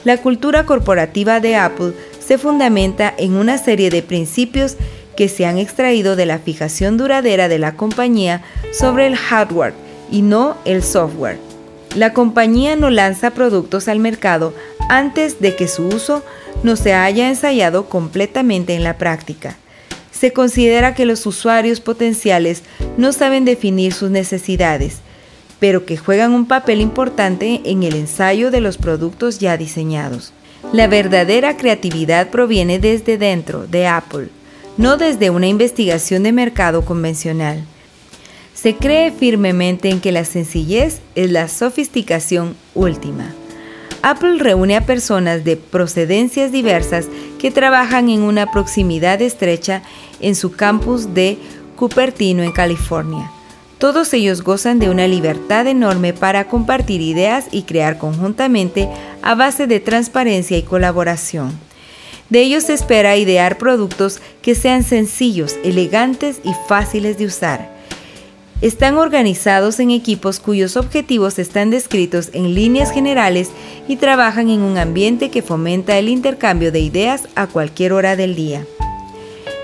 La 0.05 0.17
cultura 0.19 0.65
corporativa 0.65 1.41
de 1.41 1.57
Apple 1.57 1.93
se 2.19 2.39
fundamenta 2.39 3.13
en 3.17 3.35
una 3.35 3.59
serie 3.59 3.91
de 3.91 4.03
principios 4.03 4.77
que 5.17 5.29
se 5.29 5.47
han 5.47 5.59
extraído 5.59 6.15
de 6.15 6.27
la 6.27 6.39
fijación 6.39 6.97
duradera 6.97 7.49
de 7.49 7.59
la 7.59 7.75
compañía 7.75 8.43
sobre 8.73 9.07
el 9.07 9.17
hardware 9.17 9.75
y 10.11 10.23
no 10.23 10.57
el 10.65 10.83
software. 10.83 11.39
La 11.97 12.13
compañía 12.13 12.77
no 12.77 12.91
lanza 12.91 13.31
productos 13.31 13.89
al 13.89 13.99
mercado 13.99 14.55
antes 14.89 15.41
de 15.41 15.57
que 15.57 15.69
su 15.69 15.89
uso 15.89 16.23
no 16.63 16.77
se 16.77 16.95
haya 16.95 17.29
ensayado 17.29 17.89
completamente 17.89 18.75
en 18.75 18.85
la 18.85 18.99
práctica. 18.99 19.57
Se 20.19 20.33
considera 20.33 20.95
que 20.95 21.07
los 21.07 21.27
usuarios 21.27 21.81
potenciales 21.81 22.63
no 22.97 23.13
saben 23.13 23.45
definir 23.45 23.93
sus 23.93 24.11
necesidades, 24.11 24.97
pero 25.61 25.87
que 25.87 25.97
juegan 25.97 26.33
un 26.33 26.47
papel 26.47 26.81
importante 26.81 27.61
en 27.65 27.85
el 27.85 27.95
ensayo 27.95 28.51
de 28.51 28.61
los 28.61 28.79
productos 28.79 29.39
ya 29.39 29.57
diseñados. 29.57 30.33
La 30.73 30.89
verdadera 30.89 31.57
creatividad 31.57 32.31
proviene 32.31 32.81
desde 32.81 33.17
dentro 33.17 33.69
de 33.69 33.87
Apple, 33.87 34.29
no 34.77 34.97
desde 34.97 35.31
una 35.31 35.47
investigación 35.47 36.25
de 36.25 36.33
mercado 36.33 36.85
convencional. 36.85 37.65
Se 38.55 38.75
cree 38.75 39.13
firmemente 39.13 39.89
en 39.89 40.01
que 40.01 40.11
la 40.11 40.25
sencillez 40.25 40.99
es 41.15 41.31
la 41.31 41.47
sofisticación 41.47 42.57
última. 42.75 43.35
Apple 44.03 44.39
reúne 44.39 44.77
a 44.77 44.87
personas 44.87 45.45
de 45.45 45.57
procedencias 45.57 46.53
diversas 46.53 47.09
que 47.39 47.51
trabajan 47.51 48.09
en 48.09 48.23
una 48.23 48.51
proximidad 48.51 49.21
estrecha 49.23 49.83
en 50.21 50.35
su 50.35 50.53
campus 50.53 51.15
de 51.15 51.39
Cupertino, 51.77 52.43
en 52.43 52.53
California. 52.53 53.31
Todos 53.79 54.13
ellos 54.13 54.43
gozan 54.43 54.79
de 54.79 54.91
una 54.91 55.07
libertad 55.07 55.67
enorme 55.67 56.13
para 56.13 56.49
compartir 56.49 57.01
ideas 57.01 57.47
y 57.53 57.63
crear 57.63 57.99
conjuntamente 57.99 58.89
a 59.23 59.35
base 59.35 59.67
de 59.67 59.79
transparencia 59.79 60.59
y 60.59 60.63
colaboración. 60.63 61.53
De 62.29 62.41
ellos 62.41 62.65
se 62.65 62.75
espera 62.75 63.17
idear 63.17 63.57
productos 63.57 64.21
que 64.43 64.55
sean 64.55 64.83
sencillos, 64.83 65.57
elegantes 65.65 66.41
y 66.45 66.53
fáciles 66.69 67.19
de 67.19 67.27
usar 67.27 67.78
están 68.61 68.97
organizados 68.97 69.79
en 69.79 69.91
equipos 69.91 70.41
cuyos 70.41 70.77
objetivos 70.77 71.39
están 71.39 71.71
descritos 71.71 72.31
en 72.33 72.55
líneas 72.55 72.91
generales 72.91 73.51
y 73.87 73.97
trabajan 73.97 74.51
en 74.51 74.63
un 74.63 74.79
ambiente 74.79 75.31
que 75.31 75.43
fomenta 75.43 75.97
el 75.97 76.09
intercambio 76.09 76.73
de 76.73 76.81
ideas 76.81 77.29
a 77.37 77.47
cualquier 77.47 77.93
hora 77.93 78.17
del 78.17 78.35
día. 78.35 78.67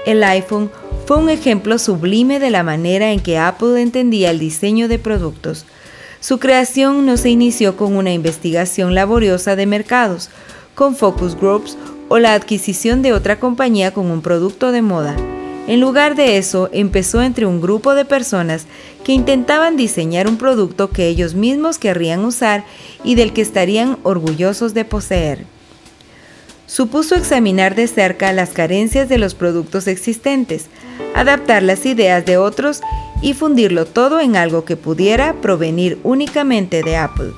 El 0.06 0.22
iPhone 0.22 0.70
fue 1.06 1.16
un 1.16 1.28
ejemplo 1.28 1.78
sublime 1.78 2.38
de 2.38 2.50
la 2.50 2.62
manera 2.62 3.10
en 3.10 3.20
que 3.20 3.36
Apple 3.36 3.82
entendía 3.82 4.30
el 4.30 4.38
diseño 4.38 4.86
de 4.86 4.98
productos. 4.98 5.66
Su 6.20 6.38
creación 6.38 7.04
no 7.04 7.16
se 7.16 7.30
inició 7.30 7.76
con 7.76 7.96
una 7.96 8.12
investigación 8.12 8.94
laboriosa 8.94 9.56
de 9.56 9.66
mercados, 9.66 10.30
con 10.74 10.94
focus 10.94 11.36
groups 11.36 11.76
o 12.08 12.18
la 12.18 12.34
adquisición 12.34 13.02
de 13.02 13.12
otra 13.12 13.40
compañía 13.40 13.92
con 13.92 14.10
un 14.10 14.22
producto 14.22 14.72
de 14.72 14.82
moda. 14.82 15.16
En 15.66 15.80
lugar 15.80 16.14
de 16.14 16.36
eso, 16.36 16.68
empezó 16.72 17.22
entre 17.22 17.46
un 17.46 17.60
grupo 17.60 17.94
de 17.94 18.04
personas 18.04 18.66
que 19.02 19.12
intentaban 19.12 19.76
diseñar 19.76 20.28
un 20.28 20.36
producto 20.36 20.90
que 20.90 21.08
ellos 21.08 21.34
mismos 21.34 21.78
querrían 21.78 22.24
usar 22.24 22.64
y 23.02 23.14
del 23.14 23.32
que 23.32 23.40
estarían 23.40 23.98
orgullosos 24.02 24.74
de 24.74 24.84
poseer. 24.84 25.46
Supuso 26.66 27.14
examinar 27.14 27.74
de 27.74 27.86
cerca 27.86 28.32
las 28.32 28.50
carencias 28.50 29.08
de 29.08 29.16
los 29.16 29.34
productos 29.34 29.86
existentes, 29.86 30.66
adaptar 31.14 31.62
las 31.62 31.86
ideas 31.86 32.26
de 32.26 32.36
otros 32.36 32.80
y 33.22 33.32
fundirlo 33.32 33.86
todo 33.86 34.20
en 34.20 34.36
algo 34.36 34.64
que 34.64 34.76
pudiera 34.76 35.34
provenir 35.40 35.98
únicamente 36.02 36.82
de 36.82 36.96
Apple. 36.96 37.32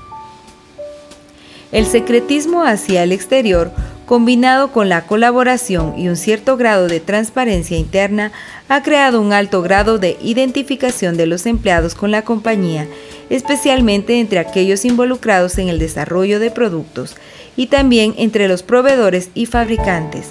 El 1.71 1.87
secretismo 1.87 2.65
hacia 2.65 3.03
el 3.03 3.13
exterior 3.13 3.73
combinado 4.07 4.73
con 4.73 4.89
la 4.89 5.07
colaboración 5.07 5.99
y 5.99 6.09
un 6.09 6.17
cierto 6.17 6.57
grado 6.57 6.89
de 6.89 7.01
transparencia 7.01 7.77
interna, 7.77 8.33
ha 8.69 8.83
creado 8.83 9.21
un 9.21 9.33
alto 9.33 9.63
grado 9.63 9.99
de 9.99 10.17
identificación 10.23 11.17
de 11.17 11.27
los 11.27 11.45
empleados 11.45 11.95
con 11.95 12.11
la 12.11 12.23
compañía, 12.23 12.87
especialmente 13.29 14.21
entre 14.21 14.39
aquellos 14.39 14.85
involucrados 14.85 15.59
en 15.59 15.69
el 15.69 15.79
desarrollo 15.79 16.39
de 16.39 16.51
productos 16.51 17.17
y 17.57 17.67
también 17.67 18.15
entre 18.17 18.49
los 18.49 18.63
proveedores 18.63 19.31
y 19.35 19.47
fabricantes. 19.47 20.29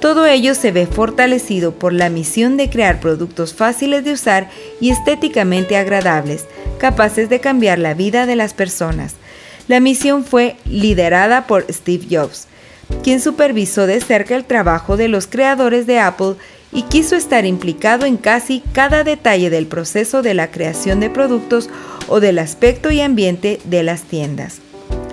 Todo 0.00 0.26
ello 0.26 0.54
se 0.54 0.70
ve 0.70 0.86
fortalecido 0.86 1.72
por 1.72 1.92
la 1.92 2.08
misión 2.08 2.56
de 2.56 2.70
crear 2.70 3.00
productos 3.00 3.52
fáciles 3.52 4.04
de 4.04 4.12
usar 4.12 4.48
y 4.80 4.90
estéticamente 4.90 5.76
agradables, 5.76 6.44
capaces 6.78 7.28
de 7.28 7.40
cambiar 7.40 7.80
la 7.80 7.94
vida 7.94 8.24
de 8.24 8.36
las 8.36 8.54
personas. 8.54 9.16
La 9.66 9.80
misión 9.80 10.24
fue 10.24 10.56
liderada 10.66 11.48
por 11.48 11.66
Steve 11.72 12.06
Jobs, 12.08 12.46
quien 13.02 13.20
supervisó 13.20 13.86
de 13.86 14.00
cerca 14.00 14.34
el 14.34 14.44
trabajo 14.44 14.96
de 14.96 15.08
los 15.08 15.26
creadores 15.26 15.86
de 15.86 15.98
Apple 15.98 16.34
y 16.72 16.82
quiso 16.82 17.16
estar 17.16 17.46
implicado 17.46 18.06
en 18.06 18.16
casi 18.16 18.62
cada 18.72 19.04
detalle 19.04 19.50
del 19.50 19.66
proceso 19.66 20.22
de 20.22 20.34
la 20.34 20.50
creación 20.50 21.00
de 21.00 21.10
productos 21.10 21.70
o 22.08 22.20
del 22.20 22.38
aspecto 22.38 22.90
y 22.90 23.00
ambiente 23.00 23.60
de 23.64 23.82
las 23.82 24.02
tiendas. 24.02 24.58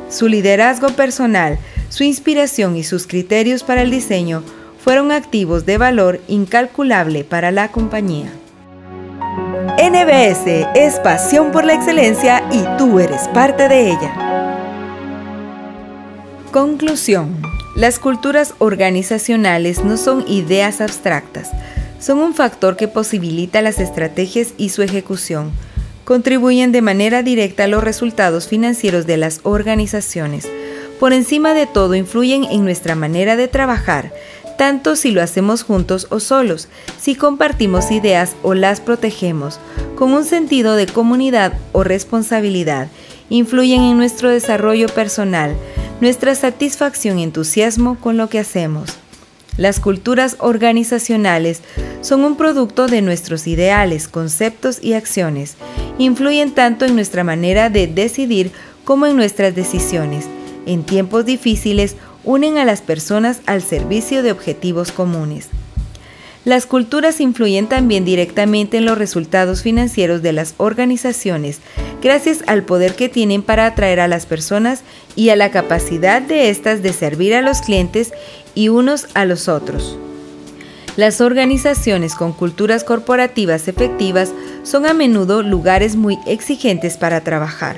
Su 0.09 0.27
liderazgo 0.27 0.89
personal, 0.89 1.57
su 1.89 2.03
inspiración 2.03 2.75
y 2.75 2.83
sus 2.83 3.07
criterios 3.07 3.63
para 3.63 3.81
el 3.81 3.91
diseño 3.91 4.43
fueron 4.83 5.11
activos 5.11 5.65
de 5.65 5.77
valor 5.77 6.21
incalculable 6.27 7.23
para 7.23 7.51
la 7.51 7.71
compañía. 7.71 8.31
NBS 9.77 10.67
es 10.75 10.99
pasión 10.99 11.51
por 11.51 11.65
la 11.65 11.73
excelencia 11.73 12.43
y 12.51 12.63
tú 12.77 12.99
eres 12.99 13.27
parte 13.29 13.67
de 13.67 13.89
ella. 13.89 14.13
Conclusión. 16.51 17.54
Las 17.75 17.99
culturas 17.99 18.53
organizacionales 18.59 19.83
no 19.83 19.97
son 19.97 20.23
ideas 20.29 20.79
abstractas, 20.79 21.51
son 21.99 22.19
un 22.19 22.33
factor 22.33 22.77
que 22.77 22.87
posibilita 22.87 23.61
las 23.61 23.79
estrategias 23.79 24.53
y 24.57 24.69
su 24.69 24.81
ejecución. 24.81 25.51
Contribuyen 26.05 26.71
de 26.71 26.81
manera 26.81 27.21
directa 27.21 27.65
a 27.65 27.67
los 27.67 27.83
resultados 27.83 28.47
financieros 28.47 29.05
de 29.05 29.17
las 29.17 29.41
organizaciones. 29.43 30.47
Por 31.01 31.11
encima 31.11 31.53
de 31.53 31.67
todo, 31.67 31.95
influyen 31.95 32.45
en 32.45 32.63
nuestra 32.63 32.95
manera 32.95 33.35
de 33.35 33.49
trabajar, 33.49 34.13
tanto 34.57 34.95
si 34.95 35.11
lo 35.11 35.21
hacemos 35.21 35.63
juntos 35.63 36.07
o 36.11 36.21
solos, 36.21 36.69
si 36.97 37.15
compartimos 37.15 37.91
ideas 37.91 38.37
o 38.41 38.53
las 38.53 38.79
protegemos, 38.79 39.59
con 39.97 40.13
un 40.13 40.23
sentido 40.23 40.77
de 40.77 40.87
comunidad 40.87 41.51
o 41.73 41.83
responsabilidad, 41.83 42.87
influyen 43.29 43.81
en 43.81 43.97
nuestro 43.97 44.29
desarrollo 44.29 44.87
personal, 44.87 45.55
nuestra 46.01 46.35
satisfacción 46.35 47.19
y 47.19 47.23
entusiasmo 47.23 47.97
con 47.99 48.17
lo 48.17 48.29
que 48.29 48.39
hacemos. 48.39 48.89
Las 49.57 49.79
culturas 49.79 50.35
organizacionales 50.39 51.61
son 52.01 52.25
un 52.25 52.35
producto 52.35 52.87
de 52.87 53.01
nuestros 53.01 53.47
ideales, 53.47 54.09
conceptos 54.09 54.79
y 54.81 54.93
acciones. 54.93 55.55
Influyen 55.97 56.51
tanto 56.51 56.85
en 56.85 56.95
nuestra 56.95 57.23
manera 57.23 57.69
de 57.69 57.87
decidir 57.87 58.51
como 58.83 59.05
en 59.05 59.15
nuestras 59.15 59.55
decisiones. 59.55 60.25
En 60.65 60.83
tiempos 60.83 61.25
difíciles 61.25 61.95
unen 62.25 62.57
a 62.57 62.65
las 62.65 62.81
personas 62.81 63.39
al 63.45 63.61
servicio 63.61 64.23
de 64.23 64.31
objetivos 64.31 64.91
comunes. 64.91 65.47
Las 66.45 66.67
culturas 66.67 67.21
influyen 67.21 67.67
también 67.67 68.05
directamente 68.05 68.77
en 68.77 68.85
los 68.85 68.99
resultados 68.99 69.63
financieros 69.63 70.21
de 70.21 70.31
las 70.31 70.53
organizaciones, 70.57 71.59
gracias 72.03 72.43
al 72.45 72.63
poder 72.63 72.93
que 72.93 73.09
tienen 73.09 73.41
para 73.41 73.65
atraer 73.65 73.99
a 73.99 74.07
las 74.07 74.27
personas 74.27 74.83
y 75.15 75.29
a 75.29 75.35
la 75.35 75.49
capacidad 75.49 76.21
de 76.21 76.51
éstas 76.51 76.83
de 76.83 76.93
servir 76.93 77.33
a 77.33 77.41
los 77.41 77.61
clientes 77.61 78.13
y 78.53 78.69
unos 78.69 79.07
a 79.15 79.25
los 79.25 79.47
otros. 79.47 79.97
Las 80.97 81.19
organizaciones 81.19 82.13
con 82.13 82.31
culturas 82.31 82.83
corporativas 82.83 83.67
efectivas 83.67 84.31
son 84.61 84.85
a 84.85 84.93
menudo 84.93 85.41
lugares 85.41 85.95
muy 85.95 86.19
exigentes 86.27 86.95
para 86.95 87.21
trabajar. 87.21 87.75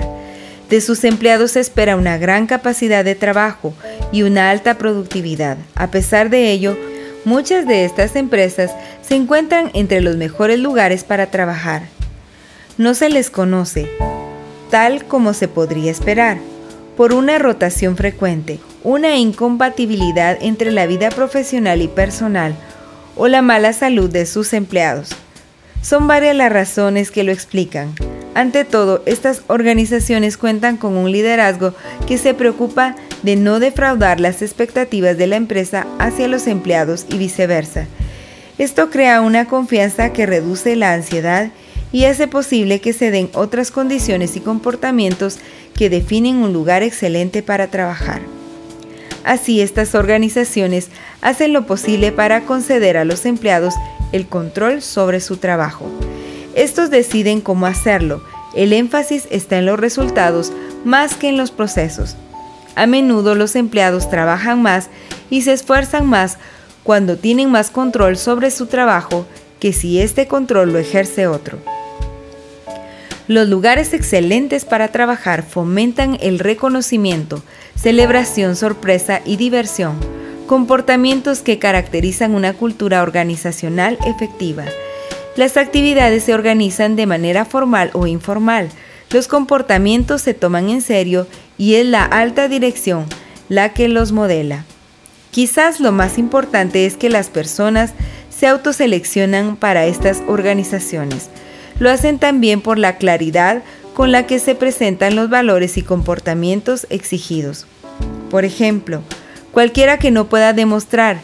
De 0.68 0.82
sus 0.82 1.04
empleados 1.04 1.52
se 1.52 1.60
espera 1.60 1.96
una 1.96 2.18
gran 2.18 2.46
capacidad 2.46 3.02
de 3.02 3.14
trabajo 3.14 3.72
y 4.12 4.22
una 4.22 4.50
alta 4.50 4.76
productividad. 4.76 5.56
A 5.74 5.90
pesar 5.90 6.28
de 6.28 6.52
ello, 6.52 6.76
Muchas 7.28 7.66
de 7.66 7.84
estas 7.84 8.16
empresas 8.16 8.74
se 9.02 9.14
encuentran 9.14 9.70
entre 9.74 10.00
los 10.00 10.16
mejores 10.16 10.58
lugares 10.58 11.04
para 11.04 11.26
trabajar. 11.26 11.82
No 12.78 12.94
se 12.94 13.10
les 13.10 13.28
conoce, 13.28 13.86
tal 14.70 15.04
como 15.04 15.34
se 15.34 15.46
podría 15.46 15.90
esperar, 15.90 16.38
por 16.96 17.12
una 17.12 17.38
rotación 17.38 17.98
frecuente, 17.98 18.60
una 18.82 19.18
incompatibilidad 19.18 20.38
entre 20.40 20.72
la 20.72 20.86
vida 20.86 21.10
profesional 21.10 21.82
y 21.82 21.88
personal 21.88 22.54
o 23.14 23.28
la 23.28 23.42
mala 23.42 23.74
salud 23.74 24.08
de 24.08 24.24
sus 24.24 24.54
empleados. 24.54 25.10
Son 25.82 26.06
varias 26.06 26.34
las 26.34 26.50
razones 26.50 27.10
que 27.10 27.24
lo 27.24 27.32
explican. 27.32 27.94
Ante 28.38 28.64
todo, 28.64 29.02
estas 29.04 29.42
organizaciones 29.48 30.36
cuentan 30.36 30.76
con 30.76 30.96
un 30.96 31.10
liderazgo 31.10 31.74
que 32.06 32.18
se 32.18 32.34
preocupa 32.34 32.94
de 33.24 33.34
no 33.34 33.58
defraudar 33.58 34.20
las 34.20 34.42
expectativas 34.42 35.18
de 35.18 35.26
la 35.26 35.34
empresa 35.34 35.88
hacia 35.98 36.28
los 36.28 36.46
empleados 36.46 37.04
y 37.08 37.18
viceversa. 37.18 37.88
Esto 38.56 38.90
crea 38.90 39.22
una 39.22 39.46
confianza 39.46 40.12
que 40.12 40.24
reduce 40.24 40.76
la 40.76 40.92
ansiedad 40.92 41.50
y 41.90 42.04
hace 42.04 42.28
posible 42.28 42.80
que 42.80 42.92
se 42.92 43.10
den 43.10 43.28
otras 43.34 43.72
condiciones 43.72 44.36
y 44.36 44.40
comportamientos 44.40 45.38
que 45.74 45.90
definen 45.90 46.36
un 46.36 46.52
lugar 46.52 46.84
excelente 46.84 47.42
para 47.42 47.66
trabajar. 47.66 48.20
Así 49.24 49.60
estas 49.60 49.96
organizaciones 49.96 50.90
hacen 51.22 51.52
lo 51.52 51.66
posible 51.66 52.12
para 52.12 52.42
conceder 52.42 52.98
a 52.98 53.04
los 53.04 53.26
empleados 53.26 53.74
el 54.12 54.28
control 54.28 54.80
sobre 54.80 55.18
su 55.18 55.38
trabajo. 55.38 55.90
Estos 56.58 56.90
deciden 56.90 57.40
cómo 57.40 57.66
hacerlo. 57.66 58.20
El 58.54 58.72
énfasis 58.72 59.28
está 59.30 59.58
en 59.58 59.66
los 59.66 59.78
resultados 59.78 60.52
más 60.84 61.14
que 61.14 61.28
en 61.28 61.36
los 61.36 61.50
procesos. 61.50 62.16
A 62.74 62.86
menudo 62.86 63.34
los 63.34 63.56
empleados 63.56 64.08
trabajan 64.08 64.62
más 64.62 64.88
y 65.30 65.42
se 65.42 65.52
esfuerzan 65.52 66.06
más 66.06 66.38
cuando 66.82 67.16
tienen 67.16 67.50
más 67.50 67.70
control 67.70 68.16
sobre 68.16 68.50
su 68.50 68.66
trabajo 68.66 69.26
que 69.60 69.72
si 69.72 70.00
este 70.00 70.26
control 70.26 70.72
lo 70.72 70.78
ejerce 70.78 71.26
otro. 71.26 71.58
Los 73.26 73.46
lugares 73.46 73.92
excelentes 73.92 74.64
para 74.64 74.88
trabajar 74.88 75.42
fomentan 75.42 76.16
el 76.22 76.38
reconocimiento, 76.38 77.42
celebración, 77.76 78.56
sorpresa 78.56 79.20
y 79.26 79.36
diversión, 79.36 79.96
comportamientos 80.46 81.40
que 81.40 81.58
caracterizan 81.58 82.34
una 82.34 82.54
cultura 82.54 83.02
organizacional 83.02 83.98
efectiva. 84.06 84.64
Las 85.38 85.56
actividades 85.56 86.24
se 86.24 86.34
organizan 86.34 86.96
de 86.96 87.06
manera 87.06 87.44
formal 87.44 87.90
o 87.92 88.08
informal. 88.08 88.70
Los 89.10 89.28
comportamientos 89.28 90.20
se 90.20 90.34
toman 90.34 90.68
en 90.68 90.82
serio 90.82 91.28
y 91.56 91.76
es 91.76 91.86
la 91.86 92.02
alta 92.02 92.48
dirección 92.48 93.06
la 93.48 93.72
que 93.72 93.86
los 93.86 94.10
modela. 94.10 94.64
Quizás 95.30 95.78
lo 95.78 95.92
más 95.92 96.18
importante 96.18 96.86
es 96.86 96.96
que 96.96 97.08
las 97.08 97.28
personas 97.28 97.92
se 98.36 98.48
autoseleccionan 98.48 99.54
para 99.54 99.86
estas 99.86 100.24
organizaciones. 100.26 101.30
Lo 101.78 101.88
hacen 101.88 102.18
también 102.18 102.60
por 102.60 102.76
la 102.76 102.96
claridad 102.96 103.62
con 103.94 104.10
la 104.10 104.26
que 104.26 104.40
se 104.40 104.56
presentan 104.56 105.14
los 105.14 105.30
valores 105.30 105.76
y 105.76 105.82
comportamientos 105.82 106.88
exigidos. 106.90 107.68
Por 108.28 108.44
ejemplo, 108.44 109.02
cualquiera 109.52 110.00
que 110.00 110.10
no 110.10 110.28
pueda 110.28 110.52
demostrar 110.52 111.20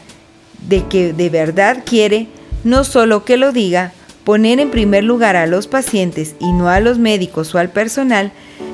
de 0.69 0.87
que 0.87 1.13
de 1.13 1.31
verdad 1.31 1.83
quiere, 1.85 2.29
no 2.63 2.85
solo 2.85 3.25
que 3.25 3.37
lo 3.37 3.51
diga, 3.51 3.93
poner 4.25 4.59
en 4.59 4.71
primer 4.71 5.05
lugar 5.05 5.37
a 5.37 5.47
los 5.47 5.69
pacientes 5.69 6.35
y 6.41 6.53
no 6.53 6.69
a 6.69 6.81
los 6.81 6.99
médicos 6.99 7.55
o 7.55 7.59
al 7.59 7.71
personal, 7.71 8.33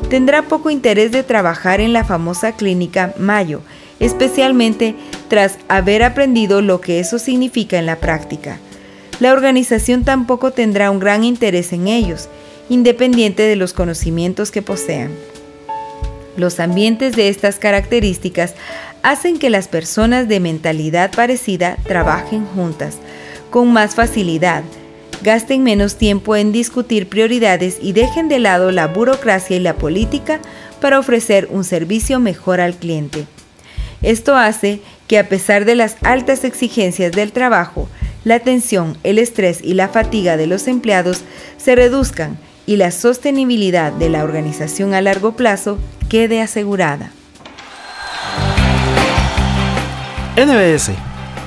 tendrá 0.09 0.43
poco 0.43 0.71
interés 0.71 1.13
de 1.13 1.23
trabajar 1.23 1.81
en 1.81 1.93
la 1.93 2.05
famosa 2.05 2.53
clínica 2.53 3.15
Mayo, 3.19 3.61
especialmente 3.99 4.95
tras 5.29 5.59
haber 5.69 6.03
aprendido 6.03 6.63
lo 6.63 6.81
que 6.81 7.01
eso 7.01 7.19
significa 7.19 7.79
en 7.79 7.87
la 7.87 7.97
práctica. 7.97 8.59
La 9.19 9.33
organización 9.33 10.05
tampoco 10.05 10.53
tendrá 10.53 10.91
un 10.91 10.99
gran 10.99 11.25
interés 11.25 11.73
en 11.73 11.89
ellos, 11.89 12.29
independiente 12.69 13.43
de 13.43 13.57
los 13.57 13.73
conocimientos 13.73 14.51
que 14.51 14.63
posean. 14.63 15.11
Los 16.37 16.61
ambientes 16.61 17.17
de 17.17 17.29
estas 17.29 17.57
características 17.57 18.55
hacen 19.03 19.39
que 19.39 19.51
las 19.51 19.69
personas 19.69 20.29
de 20.29 20.41
mentalidad 20.41 21.11
parecida 21.11 21.77
trabajen 21.85 22.47
juntas, 22.47 22.97
con 23.51 23.73
más 23.73 23.95
facilidad, 23.95 24.63
gasten 25.23 25.63
menos 25.63 25.97
tiempo 25.97 26.37
en 26.37 26.53
discutir 26.53 27.09
prioridades 27.09 27.79
y 27.81 27.93
dejen 27.93 28.29
de 28.29 28.39
lado 28.39 28.71
la 28.71 28.87
burocracia 28.87 29.57
y 29.57 29.61
la 29.61 29.75
política 29.75 30.41
para 30.81 30.99
ofrecer 30.99 31.49
un 31.51 31.65
servicio 31.65 32.21
mejor 32.21 32.61
al 32.61 32.75
cliente. 32.75 33.27
Esto 34.03 34.37
hace 34.37 34.81
que 35.07 35.19
a 35.19 35.29
pesar 35.29 35.65
de 35.65 35.75
las 35.75 35.97
altas 36.03 36.45
exigencias 36.45 37.13
del 37.13 37.33
trabajo, 37.33 37.89
la 38.25 38.39
tensión, 38.41 38.97
el 39.03 39.19
estrés 39.19 39.61
y 39.63 39.75
la 39.75 39.89
fatiga 39.89 40.37
de 40.37 40.47
los 40.47 40.69
empleados 40.69 41.23
se 41.59 41.75
reduzcan 41.75 42.39
y 42.67 42.77
la 42.77 42.91
sostenibilidad 42.91 43.93
de 43.93 44.09
la 44.09 44.23
organización 44.23 44.95
a 44.95 45.01
largo 45.01 45.33
plazo 45.33 45.79
quede 46.09 46.41
asegurada. 46.41 47.11
NBS, 50.37 50.93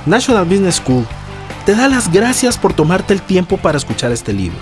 National 0.06 0.46
Business 0.46 0.76
School 0.76 1.06
te 1.66 1.76
da 1.76 1.88
las 1.88 2.12
gracias 2.12 2.58
por 2.58 2.74
tomarte 2.74 3.14
el 3.14 3.22
tiempo 3.22 3.58
para 3.58 3.78
escuchar 3.78 4.12
este 4.12 4.34
libro. 4.34 4.58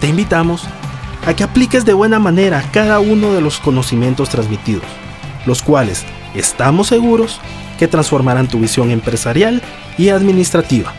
Te 0.00 0.08
invitamos 0.08 0.64
a 1.26 1.34
que 1.34 1.44
apliques 1.44 1.84
de 1.84 1.92
buena 1.92 2.18
manera 2.18 2.62
cada 2.72 3.00
uno 3.00 3.32
de 3.32 3.40
los 3.40 3.58
conocimientos 3.58 4.28
transmitidos, 4.30 4.84
los 5.44 5.62
cuales 5.62 6.04
estamos 6.34 6.88
seguros 6.88 7.40
que 7.78 7.88
transformarán 7.88 8.48
tu 8.48 8.58
visión 8.60 8.90
empresarial 8.90 9.62
y 9.98 10.08
administrativa. 10.08 10.94